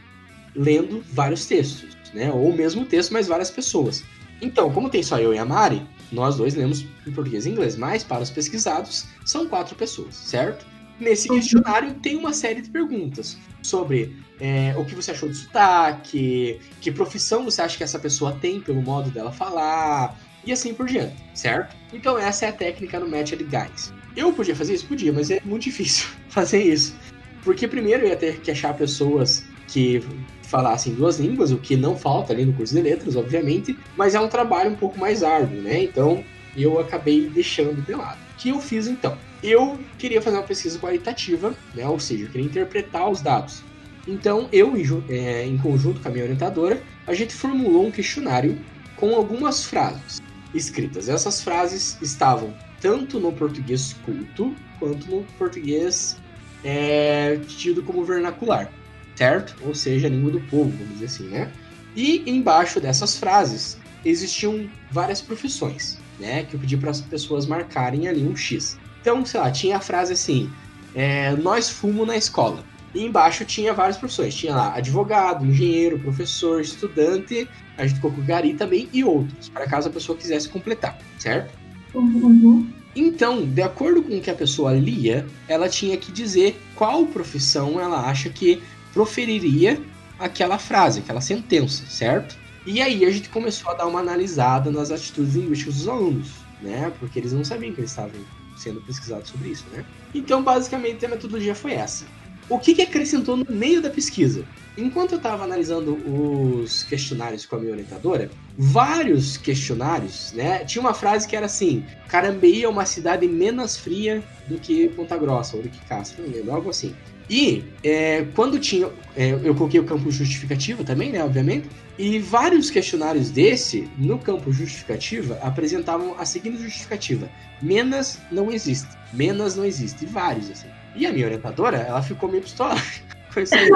[0.53, 2.29] lendo vários textos, né?
[2.33, 4.03] Ou o mesmo texto, mas várias pessoas.
[4.43, 7.77] Então, como tem só eu e a Mari, nós dois lemos em português e inglês,
[7.77, 10.67] mas para os pesquisados são quatro pessoas, certo?
[10.99, 11.37] Nesse uhum.
[11.37, 16.91] questionário tem uma série de perguntas sobre é, o que você achou de sotaque, que
[16.91, 21.17] profissão você acha que essa pessoa tem pelo modo dela falar, e assim por diante,
[21.35, 21.77] certo?
[21.93, 23.93] Então essa é a técnica no Matched Guys.
[24.17, 24.87] Eu podia fazer isso?
[24.87, 26.97] Podia, mas é muito difícil fazer isso.
[27.43, 30.03] Porque primeiro eu ia ter que achar pessoas que
[30.43, 34.21] falassem duas línguas, o que não falta ali no curso de letras, obviamente, mas é
[34.21, 35.85] um trabalho um pouco mais árduo, né?
[35.85, 36.25] Então
[36.57, 38.19] eu acabei deixando de lado.
[38.33, 39.17] O que eu fiz então?
[39.43, 41.87] Eu queria fazer uma pesquisa qualitativa, né?
[41.89, 43.63] Ou seja, eu queria interpretar os dados.
[44.09, 44.75] Então eu,
[45.09, 48.59] é, em conjunto com a minha orientadora, a gente formulou um questionário
[48.97, 50.21] com algumas frases
[50.55, 51.09] escritas.
[51.09, 56.17] Essas frases estavam tanto no português culto quanto no português
[56.65, 58.73] é, tido como vernacular,
[59.15, 59.55] certo?
[59.63, 61.51] Ou seja, a língua do povo, vamos dizer assim, né?
[61.95, 66.45] E embaixo dessas frases existiam várias profissões, né?
[66.45, 68.79] Que eu pedi para as pessoas marcarem ali um X.
[69.01, 70.51] Então, sei lá, tinha a frase assim:
[70.95, 72.65] é, Nós fumo na escola.
[72.95, 74.35] E embaixo tinha várias profissões.
[74.35, 79.89] Tinha lá advogado, engenheiro, professor, estudante, a gente colocou gari também e outros, para caso
[79.89, 81.53] a pessoa quisesse completar, certo?
[81.95, 82.69] Uhum.
[82.95, 87.81] Então, de acordo com o que a pessoa lia, ela tinha que dizer qual profissão
[87.81, 88.61] ela acha que
[88.93, 89.81] proferiria
[90.19, 92.37] aquela frase, aquela sentença, certo?
[92.67, 96.29] E aí a gente começou a dar uma analisada nas atitudes linguísticas dos alunos,
[96.61, 96.93] né?
[96.99, 98.21] Porque eles não sabiam que eles estavam
[98.57, 99.85] sendo pesquisados sobre isso, né?
[100.15, 102.05] Então, basicamente, a metodologia foi essa.
[102.51, 104.45] O que, que acrescentou no meio da pesquisa?
[104.77, 110.65] Enquanto eu estava analisando os questionários com a minha orientadora, vários questionários, né?
[110.65, 115.17] Tinha uma frase que era assim: Carambeí é uma cidade menos fria do que Ponta
[115.17, 116.93] Grossa ou do que Castro, não lembro, algo assim.
[117.31, 118.91] E é, quando tinha.
[119.17, 121.23] É, eu coloquei o campo justificativo também, né?
[121.23, 121.69] Obviamente.
[121.97, 127.31] E vários questionários desse, no campo justificativa, apresentavam a seguinte justificativa:
[127.63, 128.89] menos não existe.
[129.13, 130.03] Menos não existe.
[130.05, 130.67] E vários, assim.
[130.95, 132.75] E a minha orientadora, ela ficou meio pistola
[133.33, 133.71] com isso aí.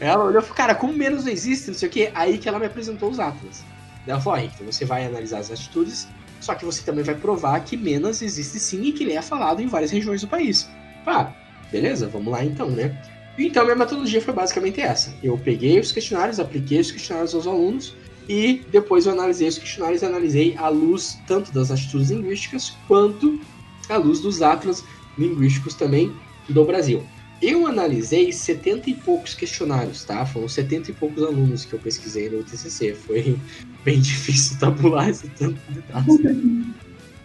[0.00, 2.10] ela olhou e falou, cara, como menos não existe, não sei o quê.
[2.14, 3.64] Aí que ela me apresentou os atlas.
[4.06, 6.08] Ela falou, então você vai analisar as atitudes,
[6.40, 9.60] só que você também vai provar que menos existe sim e que ele é falado
[9.60, 10.68] em várias regiões do país.
[11.06, 11.32] Ah,
[11.70, 12.96] beleza, vamos lá então, né?
[13.38, 15.14] Então minha metodologia foi basicamente essa.
[15.22, 17.94] Eu peguei os questionários, apliquei os questionários aos alunos
[18.28, 23.40] e depois eu analisei os questionários e analisei à luz tanto das atitudes linguísticas quanto
[23.88, 24.84] à luz dos atlas
[25.18, 26.12] linguísticos também
[26.48, 27.04] do Brasil.
[27.40, 30.26] Eu analisei 70 e poucos questionários, tá?
[30.26, 32.94] Foram 70 e poucos alunos que eu pesquisei no TCC.
[32.94, 33.38] Foi
[33.84, 36.18] bem difícil tabular esse tanto de dados.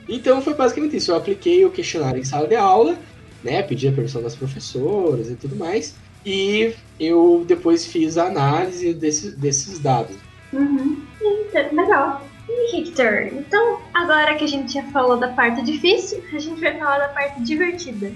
[0.08, 1.12] Então foi basicamente isso.
[1.12, 2.97] Eu apliquei o questionário em sala de aula,
[3.43, 3.63] né?
[3.63, 5.95] Pedi a permissão das professoras e tudo mais.
[6.25, 10.15] E eu depois fiz a análise desse, desses dados.
[10.53, 11.01] Uhum.
[11.53, 12.25] Legal.
[12.47, 16.77] E Victor, então agora que a gente já falou da parte difícil, a gente vai
[16.77, 18.12] falar da parte divertida.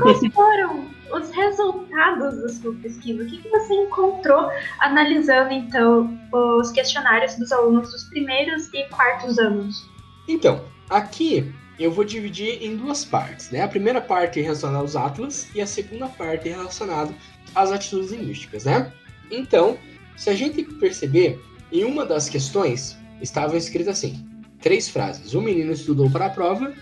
[0.00, 3.22] Quais foram os resultados da sua pesquisa?
[3.22, 9.38] O que, que você encontrou analisando então os questionários dos alunos dos primeiros e quartos
[9.38, 9.88] anos?
[10.28, 13.50] Então, aqui eu vou dividir em duas partes.
[13.50, 13.60] Né?
[13.60, 17.12] A primeira parte é relacionada aos atlas e a segunda parte é relacionada
[17.54, 18.64] às atitudes linguísticas.
[18.64, 18.92] Né?
[19.30, 19.76] Então,
[20.16, 24.24] se a gente perceber, em uma das questões estava escrito assim:
[24.60, 25.34] três frases.
[25.34, 26.72] O menino estudou para a prova,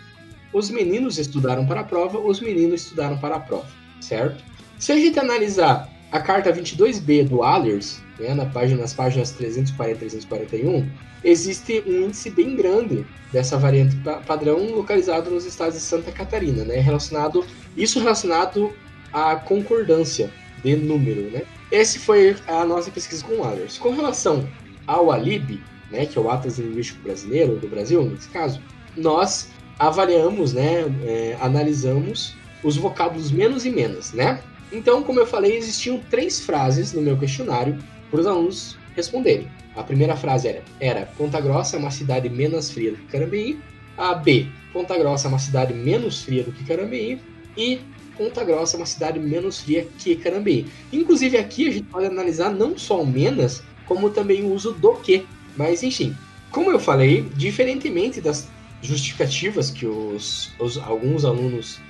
[0.53, 3.69] os meninos estudaram para a prova, os meninos estudaram para a prova,
[4.01, 4.43] certo?
[4.79, 10.05] Se a gente analisar a carta 22B do Allers, né, na página, nas páginas 340
[10.05, 10.91] e 341,
[11.23, 16.81] existe um índice bem grande dessa variante padrão localizado nos estados de Santa Catarina, né,
[16.81, 17.45] relacionado,
[17.77, 18.73] isso relacionado
[19.13, 20.31] à concordância
[20.65, 21.43] de número, né?
[21.71, 23.79] Esse foi a nossa pesquisa com o Allers.
[23.79, 24.49] Com relação
[24.87, 28.61] ao ALIB, né, que é o Atlas Linguístico Brasileiro, do Brasil, nesse caso,
[28.97, 29.49] nós
[29.79, 34.43] avaliamos, né, é, analisamos os vocábulos menos e menos, né?
[34.73, 37.79] Então, como eu falei, existiam três frases no meu questionário
[38.11, 39.49] para os alunos responderem.
[39.75, 43.59] A primeira frase era, era Ponta Grossa é uma cidade menos fria do que Carambeí.
[43.97, 47.21] A B, Ponta Grossa é uma cidade menos fria do que Carambeí.
[47.57, 47.81] E
[48.17, 50.67] Ponta Grossa é uma cidade menos fria que Carambeí.
[50.93, 54.95] Inclusive aqui a gente pode analisar não só o menos, como também o uso do
[54.95, 55.27] que.
[55.57, 56.15] Mas enfim,
[56.51, 58.49] como eu falei, diferentemente das
[58.83, 61.81] justificativas que os, os alguns alunos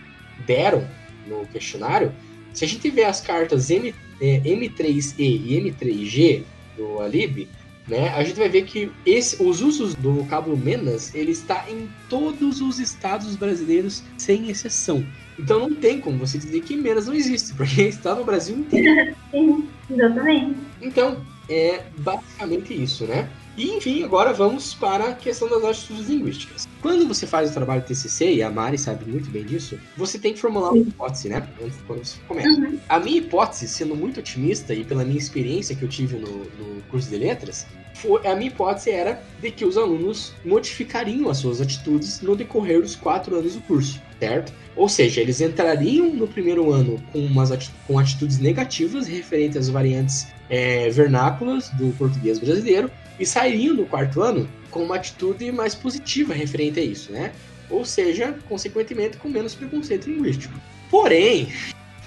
[0.46, 0.86] deram
[1.26, 2.12] no questionário,
[2.52, 6.42] se a gente vê as cartas M, é, M3E e M3G
[6.76, 7.48] do Alib,
[7.86, 11.88] né, a gente vai ver que esse, os usos do vocábulo menos ele está em
[12.08, 15.04] todos os estados brasileiros, sem exceção.
[15.38, 19.16] Então não tem como você dizer que menos não existe, porque está no Brasil inteiro.
[19.30, 20.56] Sim, exatamente.
[20.80, 23.28] Então, é basicamente isso, né?
[23.60, 26.66] E, enfim, agora vamos para a questão das atitudes linguísticas.
[26.80, 30.32] Quando você faz o trabalho TCC, e a Mari sabe muito bem disso, você tem
[30.32, 31.46] que formular uma hipótese, né?
[31.58, 32.54] Quando você começa.
[32.58, 32.78] Uhum.
[32.88, 36.82] A minha hipótese, sendo muito otimista e pela minha experiência que eu tive no, no
[36.90, 41.60] curso de letras, foi, a minha hipótese era de que os alunos modificariam as suas
[41.60, 44.54] atitudes no decorrer dos quatro anos do curso, certo?
[44.74, 49.68] Ou seja, eles entrariam no primeiro ano com, umas ati com atitudes negativas referentes às
[49.68, 55.74] variantes é, vernáculas do português brasileiro e sairiam no quarto ano com uma atitude mais
[55.74, 57.32] positiva referente a isso, né?
[57.68, 60.54] Ou seja, consequentemente com menos preconceito linguístico.
[60.90, 61.52] Porém,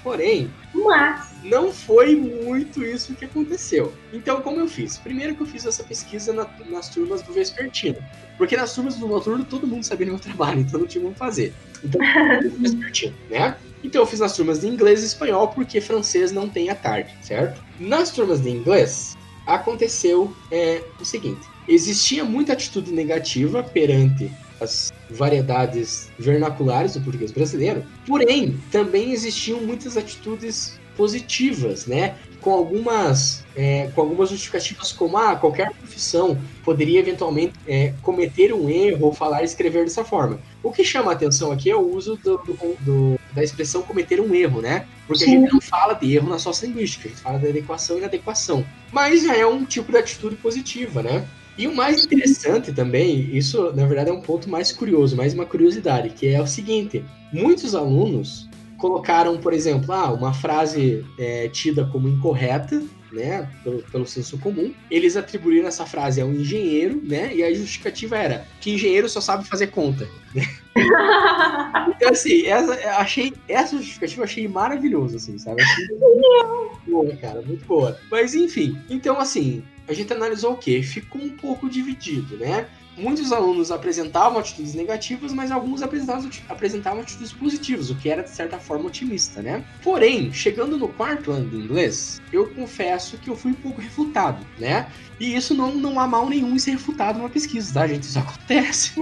[0.02, 1.30] porém, Mas...
[1.44, 3.94] não foi muito isso que aconteceu.
[4.12, 4.98] Então, como eu fiz?
[4.98, 7.96] Primeiro que eu fiz essa pesquisa na, nas turmas do Vespertino.
[8.36, 11.54] Porque nas turmas do Noturno todo mundo sabia meu trabalho, então não tinha como fazer.
[11.82, 12.00] Então,
[12.58, 13.56] Vespertino, né?
[13.84, 17.14] Então eu fiz nas turmas de inglês e espanhol, porque francês não tem à tarde,
[17.22, 17.62] certo?
[17.78, 19.14] Nas turmas de inglês,
[19.46, 24.30] aconteceu é, o seguinte: existia muita atitude negativa perante
[24.60, 32.16] as variedades vernaculares do português brasileiro, porém também existiam muitas atitudes positivas, né?
[32.40, 38.68] Com algumas, é, com algumas justificativas como ah, qualquer profissão poderia eventualmente é, cometer um
[38.68, 40.38] erro ou falar e escrever dessa forma.
[40.62, 44.20] O que chama a atenção aqui é o uso do, do, do, da expressão cometer
[44.20, 44.86] um erro, né?
[45.06, 45.36] Porque Sim.
[45.36, 48.64] a gente não fala de erro na sociolinguística, a gente fala da adequação e inadequação.
[48.94, 51.26] Mas já é um tipo de atitude positiva, né?
[51.58, 55.44] E o mais interessante também, isso na verdade é um ponto mais curioso, mais uma
[55.44, 61.84] curiosidade, que é o seguinte: muitos alunos colocaram, por exemplo, ah, uma frase é, tida
[61.86, 62.80] como incorreta,
[63.14, 67.54] né, pelo, pelo senso comum, eles atribuíram essa frase a um engenheiro, né, e a
[67.54, 70.08] justificativa era que engenheiro só sabe fazer conta.
[70.34, 70.42] Né?
[71.94, 75.62] então, assim, essa, achei, essa justificativa eu achei maravilhosa, assim, sabe?
[75.62, 77.98] Achei muito boa, cara, muito boa.
[78.10, 80.82] Mas, enfim, então, assim, a gente analisou o quê?
[80.82, 82.66] Ficou um pouco dividido, né?
[82.96, 88.58] Muitos alunos apresentavam atitudes negativas, mas alguns apresentavam, atitudes positivas, o que era de certa
[88.58, 89.64] forma otimista, né?
[89.82, 94.46] Porém, chegando no quarto ano de inglês, eu confesso que eu fui um pouco refutado,
[94.58, 94.88] né?
[95.18, 98.04] E isso não, não há mal nenhum em ser refutado numa pesquisa, tá, gente?
[98.04, 98.92] Isso acontece.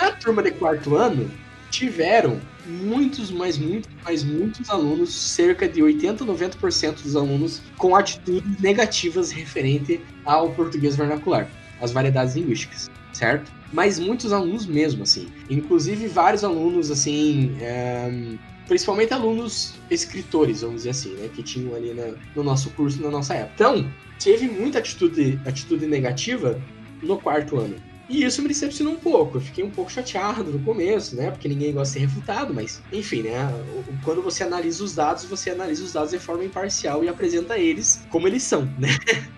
[0.00, 1.30] Na turma de quarto ano,
[1.70, 8.58] tiveram muitos, mas muitos, mas muitos alunos, cerca de 80, 90% dos alunos com atitudes
[8.58, 13.50] negativas referente ao português vernacular, as variedades linguísticas certo?
[13.72, 15.28] Mas muitos alunos mesmo, assim.
[15.48, 18.10] Inclusive vários alunos, assim, é,
[18.68, 23.10] principalmente alunos escritores, vamos dizer assim, né, que tinham ali na, no nosso curso, na
[23.10, 23.52] nossa época.
[23.54, 23.90] Então,
[24.22, 26.60] teve muita atitude, atitude negativa
[27.02, 27.76] no quarto ano.
[28.08, 29.38] E isso me decepcionou um pouco.
[29.38, 31.30] Eu fiquei um pouco chateado no começo, né?
[31.30, 33.48] Porque ninguém gosta de ser refutado, mas enfim, né?
[34.04, 38.06] Quando você analisa os dados, você analisa os dados de forma imparcial e apresenta eles
[38.10, 38.88] como eles são, né?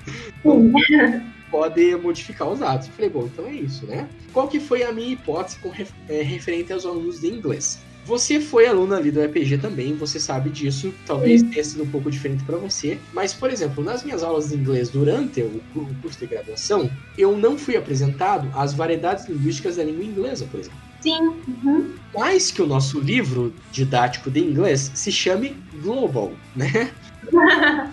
[1.50, 2.86] pode modificar os dados.
[2.86, 4.08] Eu falei, bom, então é isso, né?
[4.32, 5.72] Qual que foi a minha hipótese com,
[6.08, 7.78] é, referente aos alunos de inglês?
[8.06, 12.08] Você foi aluna ali do EPG também, você sabe disso, talvez tenha sido um pouco
[12.08, 15.60] diferente para você, mas, por exemplo, nas minhas aulas de inglês durante o
[16.00, 16.88] curso de graduação,
[17.18, 20.78] eu não fui apresentado às variedades linguísticas da língua inglesa, por exemplo.
[21.00, 21.34] Sim.
[21.64, 21.94] Uhum.
[22.14, 26.92] Mais que o nosso livro didático de inglês se chame Global, né?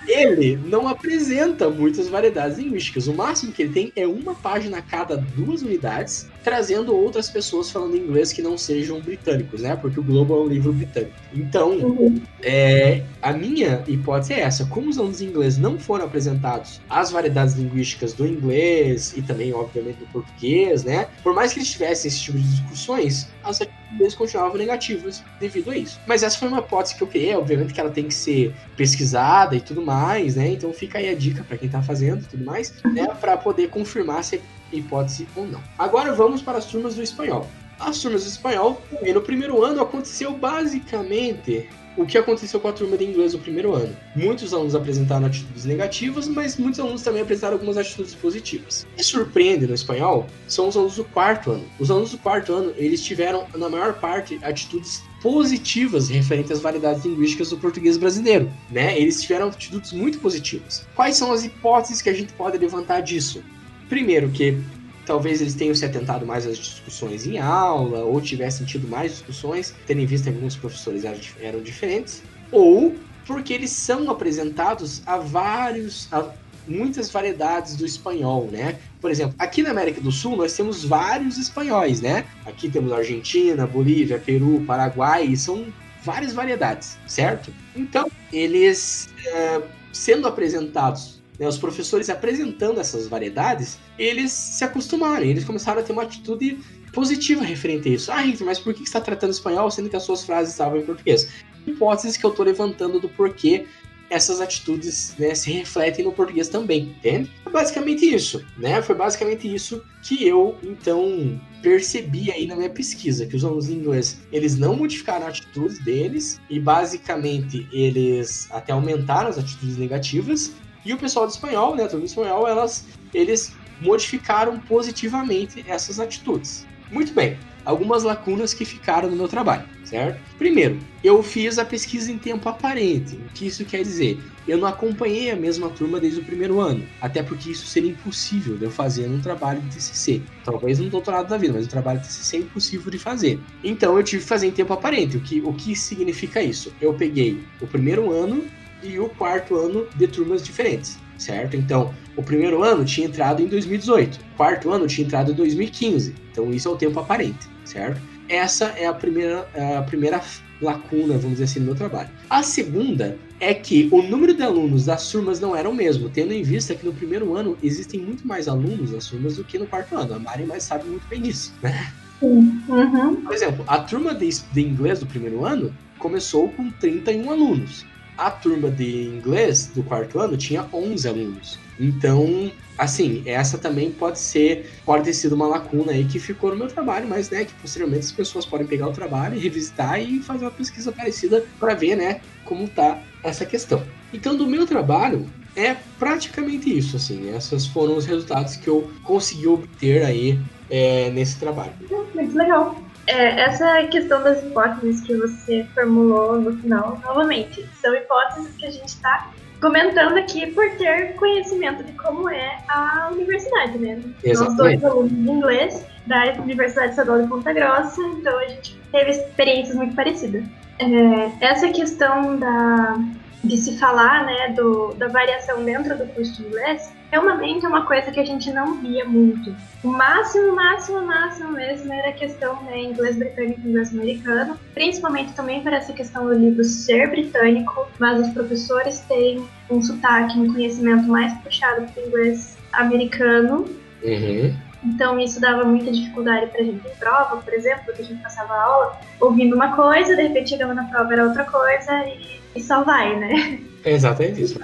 [0.08, 3.08] Ele não apresenta muitas variedades linguísticas.
[3.08, 7.70] O máximo que ele tem é uma página a cada duas unidades, trazendo outras pessoas
[7.70, 9.76] falando inglês que não sejam britânicos, né?
[9.76, 11.14] Porque o Globo é um livro britânico.
[11.34, 12.22] Então, uhum.
[12.42, 17.56] é, a minha hipótese é essa: como os alunos inglês não foram apresentados as variedades
[17.56, 21.08] linguísticas do inglês e também, obviamente, do português, né?
[21.24, 23.60] Por mais que eles tivessem esse tipo de discussões, as
[23.94, 26.00] atitudes continuavam negativas devido a isso.
[26.06, 29.56] Mas essa foi uma hipótese que eu criei, obviamente que ela tem que ser pesquisada
[29.56, 30.50] e tudo mais, né?
[30.50, 33.08] Então fica aí a dica para quem tá fazendo e tudo mais, né?
[33.20, 34.42] Para poder confirmar se é
[34.72, 35.62] hipótese ou não.
[35.78, 37.48] Agora vamos para as turmas do espanhol.
[37.80, 38.82] As turmas do espanhol,
[39.14, 43.74] no primeiro ano aconteceu basicamente o que aconteceu com a turma de inglês no primeiro
[43.74, 43.96] ano.
[44.16, 48.86] Muitos alunos apresentaram atitudes negativas, mas muitos alunos também apresentaram algumas atitudes positivas.
[48.94, 51.66] O que surpreende no espanhol são os alunos do quarto ano.
[51.80, 57.06] Os alunos do quarto ano, eles tiveram, na maior parte, atitudes positivas referentes às variedades
[57.06, 59.00] linguísticas do português brasileiro, né?
[59.00, 60.86] Eles tiveram atitudes muito positivas.
[60.96, 63.42] Quais são as hipóteses que a gente pode levantar disso?
[63.88, 64.58] Primeiro, que
[65.06, 69.74] talvez eles tenham se atentado mais às discussões em aula, ou tivessem tido mais discussões,
[69.86, 72.96] tendo em vista que alguns professores eram, eram diferentes, ou
[73.26, 76.30] porque eles são apresentados a vários, a
[76.68, 78.78] muitas variedades do espanhol, né?
[79.02, 82.26] Por exemplo, aqui na América do Sul nós temos vários espanhóis, né?
[82.46, 85.66] Aqui temos Argentina, Bolívia, Peru, Paraguai, e são
[86.04, 87.54] várias variedades, certo?
[87.76, 95.44] Então, eles é, sendo apresentados né, os professores apresentando essas variedades, eles se acostumaram, eles
[95.44, 96.58] começaram a ter uma atitude
[96.94, 98.12] positiva referente a isso.
[98.12, 100.80] Ah, Henrique, mas por que você está tratando espanhol sendo que as suas frases estavam
[100.80, 101.28] em português?
[101.68, 103.66] Hipóteses que eu estou levantando do porquê
[104.10, 107.32] essas atitudes né, se refletem no português também, entende?
[107.46, 108.82] É basicamente isso, né?
[108.82, 113.74] Foi basicamente isso que eu, então, percebi aí na minha pesquisa, que os alunos de
[113.74, 120.54] inglês, eles não modificaram atitudes deles e, basicamente, eles até aumentaram as atitudes negativas
[120.86, 126.66] e o pessoal do espanhol, né, do espanhol, elas, eles modificaram positivamente essas atitudes.
[126.92, 130.22] Muito bem, algumas lacunas que ficaram no meu trabalho, certo?
[130.38, 133.16] Primeiro, eu fiz a pesquisa em tempo aparente.
[133.16, 134.22] O que isso quer dizer?
[134.48, 138.58] Eu não acompanhei a mesma turma desde o primeiro ano, até porque isso seria impossível
[138.58, 140.22] de eu fazer num trabalho de TCC.
[140.44, 143.40] Talvez no doutorado da vida, mas um trabalho de TCC é impossível de fazer.
[143.64, 145.18] Então eu tive que fazer em tempo aparente.
[145.18, 146.74] O que, o que significa isso?
[146.82, 148.46] Eu peguei o primeiro ano
[148.84, 151.56] e o quarto ano de turmas diferentes, certo?
[151.56, 156.16] Então, o primeiro ano tinha entrado em 2018, o quarto ano tinha entrado em 2015.
[156.32, 158.02] Então, isso é o tempo aparente, certo?
[158.30, 160.22] Essa é a primeira, é a primeira
[160.62, 162.10] lacuna, vamos dizer assim, no meu trabalho.
[162.30, 166.34] A segunda é que o número de alunos das turmas não era o mesmo, tendo
[166.34, 169.68] em vista que no primeiro ano existem muito mais alunos das turmas do que no
[169.68, 170.16] quarto ano.
[170.16, 171.92] A Mari mais sabe muito bem disso, né?
[172.22, 173.16] Uhum.
[173.22, 177.86] Por exemplo, a turma de, de inglês do primeiro ano começou com 31 alunos
[178.18, 181.60] a turma de inglês do quarto ano tinha 11 alunos.
[181.80, 186.56] Então, assim, essa também pode ser, pode ter sido uma lacuna aí que ficou no
[186.56, 190.46] meu trabalho, mas, né, que posteriormente as pessoas podem pegar o trabalho, revisitar e fazer
[190.46, 193.84] uma pesquisa parecida para ver, né, como tá essa questão.
[194.14, 199.48] Então, do meu trabalho, é praticamente isso, assim, esses foram os resultados que eu consegui
[199.48, 200.40] obter aí
[200.70, 201.74] é, nesse trabalho.
[202.14, 202.76] Muito legal.
[203.08, 208.72] É, essa questão das hipóteses que você formulou no final, novamente, são hipóteses que a
[208.72, 209.30] gente está
[209.60, 214.02] comentando aqui por ter conhecimento de como é a universidade, né?
[214.24, 214.34] Exatamente.
[214.34, 219.12] Nós dois alunos de inglês da Universidade Estadual de Ponta Grossa, então a gente teve
[219.12, 220.44] experiências muito parecidas.
[220.80, 222.98] É, essa questão da,
[223.44, 226.92] de se falar, né, do, da variação dentro do curso de inglês,
[227.22, 229.56] realmente é uma coisa que a gente não via muito.
[229.84, 235.34] O máximo, máximo, máximo mesmo era a questão né, inglês britânico e inglês americano, principalmente
[235.34, 240.52] também para essa questão do livro ser britânico, mas os professores têm um sotaque, um
[240.52, 243.66] conhecimento mais puxado para o inglês americano.
[244.04, 244.56] Uhum.
[244.84, 248.54] Então isso dava muita dificuldade pra gente em prova, por exemplo, porque a gente passava
[248.54, 252.62] a aula ouvindo uma coisa, de repente chegava na prova era outra coisa e, e
[252.62, 253.60] só vai, né?
[253.86, 254.60] É exatamente isso.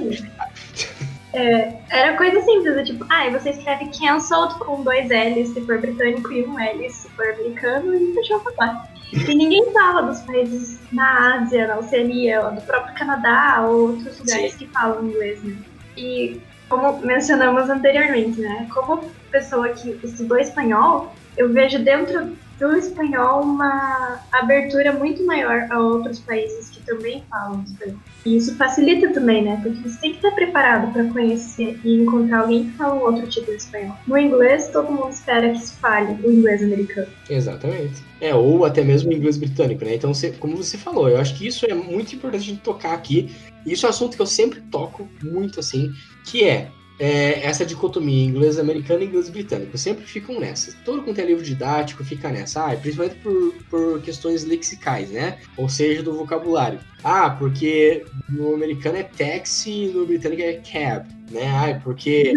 [1.33, 6.31] É, era coisa simples, tipo, ah, você escreve cancelled com dois L's se for britânico
[6.31, 8.89] e um L se for americano e fechou a falar.
[9.13, 14.53] E ninguém fala dos países na Ásia, na Oceania, do próprio Canadá ou outros lugares
[14.53, 14.57] Sim.
[14.57, 15.55] que falam inglês, né?
[15.97, 18.67] E como mencionamos anteriormente, né?
[18.73, 25.79] Como pessoa que estudou espanhol, eu vejo dentro do espanhol uma abertura muito maior a
[25.79, 27.97] outros países que também falam espanhol.
[28.25, 29.59] E isso facilita também, né?
[29.63, 33.27] Porque você tem que estar preparado para conhecer e encontrar alguém que fala um outro
[33.27, 33.95] tipo de espanhol.
[34.05, 37.07] No inglês, todo mundo espera que se fale o inglês americano.
[37.29, 38.03] Exatamente.
[38.19, 39.95] É, ou até mesmo o inglês britânico, né?
[39.95, 42.93] Então, você, como você falou, eu acho que isso é muito importante a gente tocar
[42.93, 43.29] aqui.
[43.65, 45.91] Isso é um assunto que eu sempre toco muito, assim,
[46.25, 49.77] que é é, essa dicotomia inglês americano e inglês britânico.
[49.77, 50.75] Sempre ficam nessa.
[50.83, 52.65] Todo quanto é livro didático fica nessa.
[52.65, 55.37] Ah, principalmente por, por questões lexicais, né?
[55.55, 56.79] Ou seja, do vocabulário.
[57.03, 61.47] Ah, porque no americano é taxi e no britânico é cab, né?
[61.47, 62.33] Ah, porque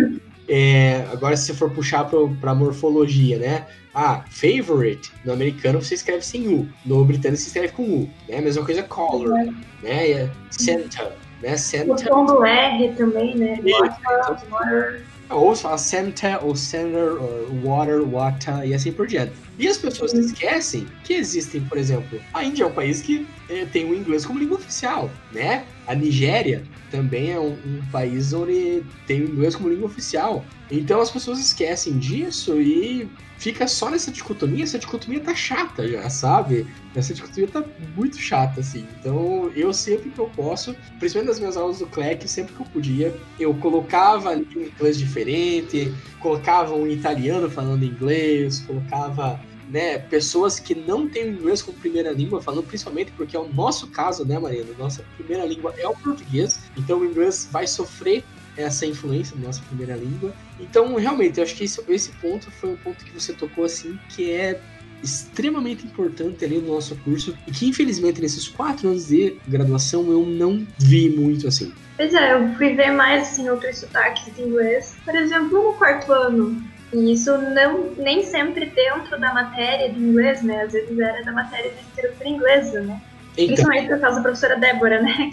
[0.49, 2.09] é, agora se você for puxar
[2.41, 3.67] para morfologia, né?
[3.93, 8.41] Ah, favorite, no americano você escreve sem U, no britânico você escreve com U, né?
[8.41, 9.35] Mesma coisa color,
[9.83, 10.31] né?
[10.51, 11.55] Center, né?
[11.89, 13.59] O som do R também, né?
[13.63, 15.03] Water, water.
[15.31, 19.33] Ou fala center, ou center, ou water, water, e assim por diante.
[19.59, 23.65] E as pessoas esquecem que existem, por exemplo, a Índia é um país que é,
[23.67, 25.65] tem o inglês como língua oficial, né?
[25.87, 30.45] A Nigéria também é um, um, país onde tem o inglês como língua oficial.
[30.71, 34.63] Então as pessoas esquecem disso e fica só nessa dicotomia.
[34.63, 36.67] Essa dicotomia tá chata já, sabe?
[36.95, 37.65] Essa dicotomia tá
[37.97, 38.87] muito chata, assim.
[39.01, 42.67] Então eu sempre que eu posso, principalmente nas minhas aulas do CLEC, sempre que eu
[42.67, 49.41] podia, eu colocava ali um inglês diferente, colocava um italiano falando inglês, colocava
[49.73, 53.91] né, pessoas que não têm inglês como primeira língua, falando principalmente porque é o nosso
[53.91, 54.69] caso, né, Mariana?
[54.79, 58.23] Nossa primeira língua é o português, então o inglês vai sofrer
[58.55, 60.35] essa influência da nossa primeira língua.
[60.61, 63.99] Então, realmente, eu acho que esse, esse ponto foi um ponto que você tocou assim,
[64.11, 64.61] que é
[65.03, 70.25] extremamente importante ali no nosso curso e que infelizmente nesses quatro anos de graduação eu
[70.25, 71.73] não vi muito assim.
[71.97, 74.95] Pois é, eu fui ver mais assim outros sotaques de inglês.
[75.05, 76.63] Por exemplo, no quarto ano,
[76.93, 80.63] e isso não, nem sempre dentro da matéria de inglês, né?
[80.63, 83.01] Às vezes era da matéria de literatura inglesa, né?
[83.33, 85.31] Então, Principalmente por causa da professora Débora, né?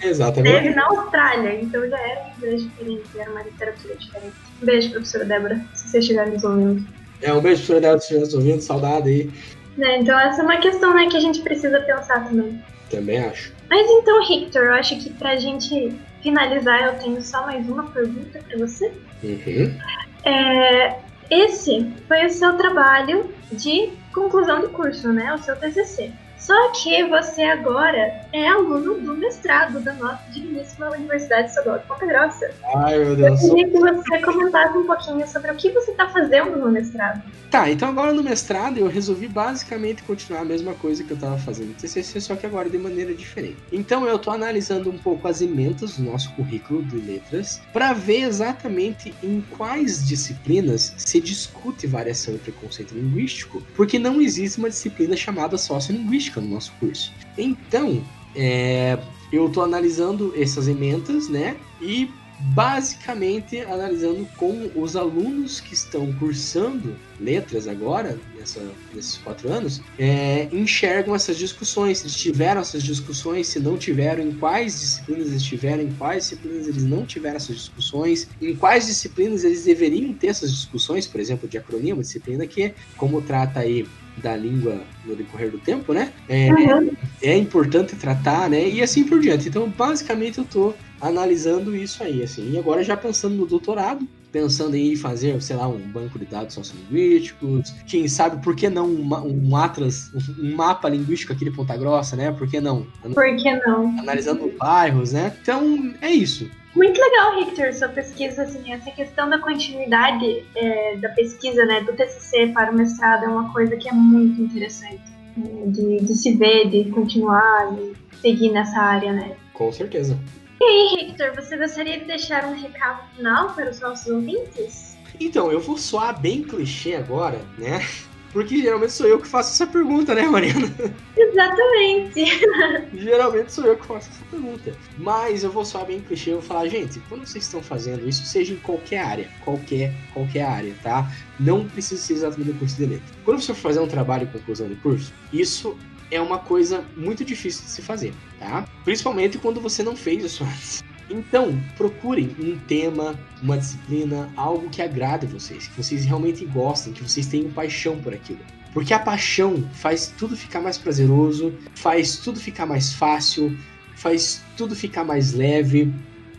[0.00, 0.52] Que Exatamente.
[0.52, 4.34] Teve na Austrália, então já era um inglês diferente, era uma literatura diferente.
[4.60, 6.86] Um beijo, professora Débora, se você estiver nos ouvindo.
[7.22, 9.30] É, um beijo, professora Débora, se estiver nos ouvindo, saudade aí.
[9.78, 12.60] É, então essa é uma questão, né, que a gente precisa pensar também.
[12.90, 13.52] Também acho.
[13.70, 18.40] Mas então, Victor, eu acho que pra gente finalizar, eu tenho só mais uma pergunta
[18.48, 18.92] pra você.
[19.22, 19.78] Uhum.
[20.26, 20.98] É,
[21.30, 25.32] esse foi o seu trabalho de conclusão de curso, né?
[25.32, 26.12] O seu TCC.
[26.38, 32.06] Só que você agora é aluno do mestrado da nossa digníssima Universidade Estadual de Ponta
[32.06, 32.50] Grossa.
[32.76, 33.42] Ai, meu Deus.
[33.42, 37.22] Eu queria que você comentasse um pouquinho sobre o que você está fazendo no mestrado.
[37.50, 41.38] Tá, então agora no mestrado eu resolvi basicamente continuar a mesma coisa que eu estava
[41.38, 43.56] fazendo no TCC, só que agora de maneira diferente.
[43.72, 48.22] Então eu estou analisando um pouco as emendas do nosso currículo de letras para ver
[48.22, 55.16] exatamente em quais disciplinas se discute variação e preconceito linguístico, porque não existe uma disciplina
[55.16, 57.12] chamada sociolinguística no nosso curso.
[57.36, 58.02] Então,
[58.34, 58.98] é,
[59.32, 61.56] eu estou analisando essas emendas, né?
[61.80, 62.08] E
[62.54, 68.62] basicamente analisando como os alunos que estão cursando letras agora, nessa,
[68.94, 74.32] nesses quatro anos, é, enxergam essas discussões, se tiveram essas discussões, se não tiveram, em
[74.32, 79.44] quais disciplinas eles tiveram, em quais disciplinas eles não tiveram essas discussões, em quais disciplinas
[79.44, 83.86] eles deveriam ter essas discussões, por exemplo, diacronia, uma disciplina que, como trata aí
[84.22, 86.12] da língua no decorrer do tempo, né?
[86.28, 86.90] É, uhum.
[87.22, 88.66] é importante tratar, né?
[88.68, 89.48] E assim por diante.
[89.48, 92.52] Então, basicamente, eu tô analisando isso aí, assim.
[92.52, 96.54] E agora já pensando no doutorado, pensando em fazer, sei lá, um banco de dados
[96.54, 101.76] sociolinguísticos, quem sabe, por que não um, um atlas, um mapa linguístico aqui de Ponta
[101.76, 102.30] Grossa, né?
[102.32, 102.86] Por que não?
[103.14, 103.98] Por que não?
[103.98, 105.34] Analisando bairros, né?
[105.40, 106.50] Então, é isso.
[106.76, 111.94] Muito legal, Victor, sua pesquisa, assim, essa questão da continuidade é, da pesquisa, né, do
[111.94, 115.00] TCC para o mestrado é uma coisa que é muito interessante,
[115.34, 119.36] né, de, de se ver, de continuar, de seguir nessa área, né.
[119.54, 120.18] Com certeza.
[120.66, 124.96] E aí, Victor, você gostaria de deixar um recado final para os nossos ouvintes?
[125.20, 127.86] Então, eu vou soar bem clichê agora, né?
[128.32, 130.74] Porque geralmente sou eu que faço essa pergunta, né, Mariana?
[131.16, 132.24] Exatamente.
[132.98, 134.74] geralmente sou eu que faço essa pergunta.
[134.98, 138.26] Mas eu vou só bem clichê, eu vou falar, gente, quando vocês estão fazendo isso,
[138.26, 141.08] seja em qualquer área, qualquer, qualquer área, tá?
[141.38, 143.06] Não precisa ser exatamente no curso de letra.
[143.24, 145.78] Quando você for fazer um trabalho de conclusão de curso, isso
[146.10, 148.66] é uma coisa muito difícil de se fazer, tá?
[148.84, 150.84] Principalmente quando você não fez isso antes.
[151.08, 157.02] Então, procurem um tema, uma disciplina, algo que agrade vocês, que vocês realmente gostem, que
[157.02, 158.40] vocês tenham paixão por aquilo.
[158.72, 163.56] Porque a paixão faz tudo ficar mais prazeroso, faz tudo ficar mais fácil,
[163.94, 165.92] faz tudo ficar mais leve.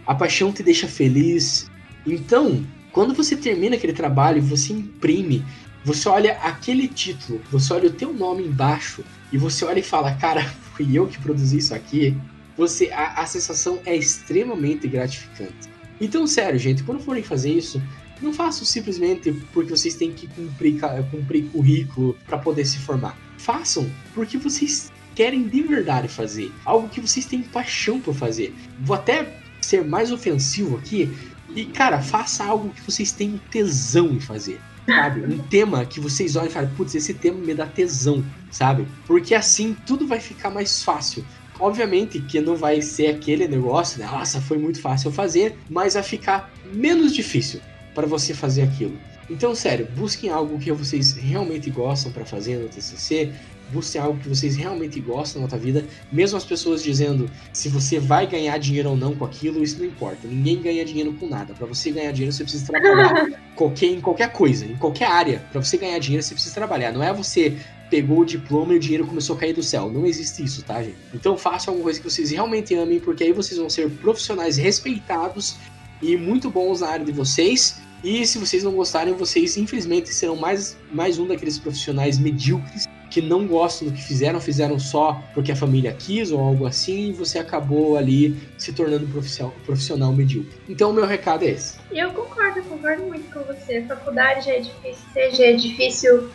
[0.05, 1.71] A paixão te deixa feliz.
[2.05, 5.43] Então, quando você termina aquele trabalho, você imprime,
[5.83, 10.13] você olha aquele título, você olha o teu nome embaixo e você olha e fala,
[10.15, 10.43] cara,
[10.75, 12.15] fui eu que produzi isso aqui
[12.57, 15.69] você a, a sensação é extremamente gratificante.
[16.01, 17.81] Então, sério, gente, quando forem fazer isso,
[18.21, 20.79] não façam simplesmente porque vocês têm que cumprir,
[21.11, 23.15] cumprir currículo para poder se formar.
[23.37, 26.51] Façam porque vocês querem de verdade fazer.
[26.65, 28.53] Algo que vocês têm paixão por fazer.
[28.81, 31.11] Vou até ser mais ofensivo aqui.
[31.55, 34.59] E, cara, faça algo que vocês têm tesão em fazer.
[34.85, 35.21] Sabe?
[35.21, 38.87] Um tema que vocês olham e falam, putz, esse tema me dá tesão, sabe?
[39.05, 41.25] Porque assim tudo vai ficar mais fácil.
[41.59, 44.05] Obviamente que não vai ser aquele negócio, né?
[44.05, 47.59] Nossa, foi muito fácil fazer, mas vai ficar menos difícil
[47.95, 48.97] para você fazer aquilo.
[49.29, 53.31] Então, sério, busquem algo que vocês realmente gostam para fazer no TCC.
[53.69, 55.85] Busquem algo que vocês realmente gostam na sua vida.
[56.09, 59.85] Mesmo as pessoas dizendo se você vai ganhar dinheiro ou não com aquilo, isso não
[59.85, 60.25] importa.
[60.25, 61.53] Ninguém ganha dinheiro com nada.
[61.53, 65.39] Para você ganhar dinheiro, você precisa trabalhar qualquer, em qualquer coisa, em qualquer área.
[65.51, 66.93] Para você ganhar dinheiro, você precisa trabalhar.
[66.93, 67.57] Não é você
[67.89, 69.89] pegou o diploma e o dinheiro começou a cair do céu.
[69.89, 70.97] Não existe isso, tá, gente?
[71.13, 75.55] Então façam alguma coisa que vocês realmente amem, porque aí vocês vão ser profissionais respeitados
[76.01, 77.79] e muito bons na área de vocês.
[78.03, 83.21] E se vocês não gostarem, vocês infelizmente serão mais, mais um daqueles profissionais medíocres que
[83.21, 87.13] não gostam do que fizeram, fizeram só porque a família quis ou algo assim, e
[87.13, 90.51] você acabou ali se tornando profissional, profissional medíocre.
[90.67, 91.79] Então, o meu recado é esse.
[91.91, 93.81] Eu concordo, concordo muito com você.
[93.83, 96.29] Faculdade já é difícil, seja é difícil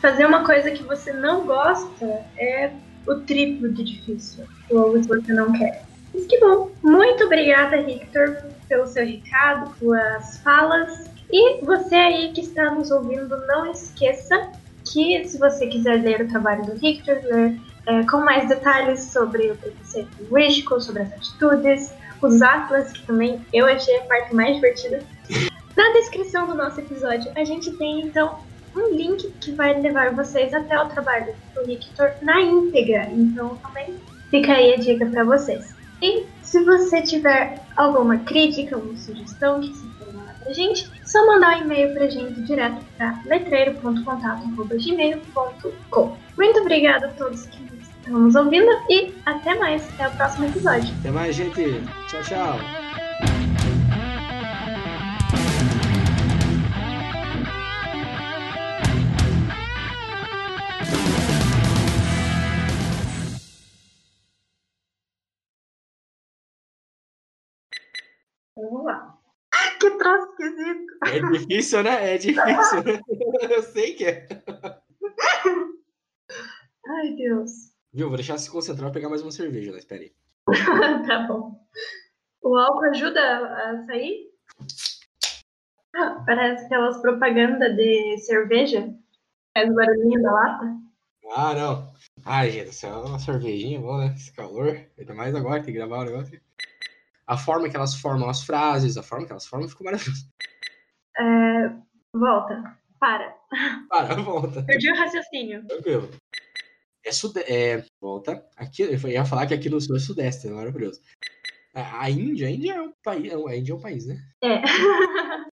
[0.00, 2.70] fazer uma coisa que você não gosta é
[3.06, 5.84] o triplo de difícil, ou se você não quer.
[6.12, 6.70] Mas que bom.
[6.82, 11.10] Muito obrigada, Victor, pelo seu recado, pelas falas.
[11.30, 14.50] E você aí que está nos ouvindo, não esqueça
[14.84, 19.50] que se você quiser ler o trabalho do Victor, ler é, com mais detalhes sobre
[19.50, 24.54] o preconceito linguístico, sobre as atitudes, os atlas, que também eu achei a parte mais
[24.56, 25.02] divertida.
[25.76, 28.38] Na descrição do nosso episódio, a gente tem então
[28.76, 33.08] um link que vai levar vocês até o trabalho do Victor na íntegra.
[33.12, 33.94] Então também
[34.30, 35.74] fica aí a dica para vocês.
[36.02, 41.24] E se você tiver alguma crítica, ou sugestão, que se for mandar pra gente, só
[41.26, 46.16] mandar um e-mail pra gente direto para letreiro.contato.gmail.com.
[46.36, 49.88] Muito obrigada a todos que estão nos ouvindo e até mais.
[49.94, 50.94] Até o próximo episódio.
[51.00, 51.80] Até mais, gente.
[52.08, 53.05] Tchau, tchau.
[68.70, 69.16] Vamos lá.
[69.80, 70.86] Que troço esquisito.
[71.06, 72.14] É difícil, né?
[72.14, 72.82] É difícil.
[73.50, 74.28] Eu sei que é.
[76.86, 77.72] Ai, Deus.
[77.92, 78.08] Viu?
[78.08, 79.78] Vou deixar se concentrar e pegar mais uma cerveja, né?
[79.78, 80.12] Espera aí.
[81.06, 81.60] tá bom.
[82.42, 84.30] O álcool ajuda a sair?
[85.94, 88.94] Ah, parece aquelas propagandas de cerveja.
[89.56, 90.76] Faz barulhinho da lata.
[91.34, 91.92] Ah, não.
[92.24, 94.12] Ai, gente, é uma cervejinha bom, né?
[94.14, 94.80] Esse calor.
[94.98, 96.40] Ainda mais agora, tem que gravar o negócio
[97.26, 100.30] a forma que elas formam as frases, a forma que elas formam ficou maravilhoso.
[101.18, 101.70] É,
[102.14, 102.78] volta.
[103.00, 103.34] Para.
[103.88, 104.62] Para, volta.
[104.62, 105.66] Perdi o raciocínio.
[105.66, 106.10] Tranquilo.
[107.04, 108.44] É, sude é volta.
[108.56, 111.00] Aqui, eu ia falar que aqui no sul é sudeste, é maravilhoso.
[111.74, 114.18] A Índia, a Índia é um país, a Índia é um país, né?
[114.42, 114.62] É.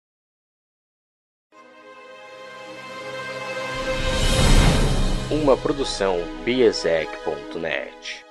[5.30, 8.27] Uma produção biesec.net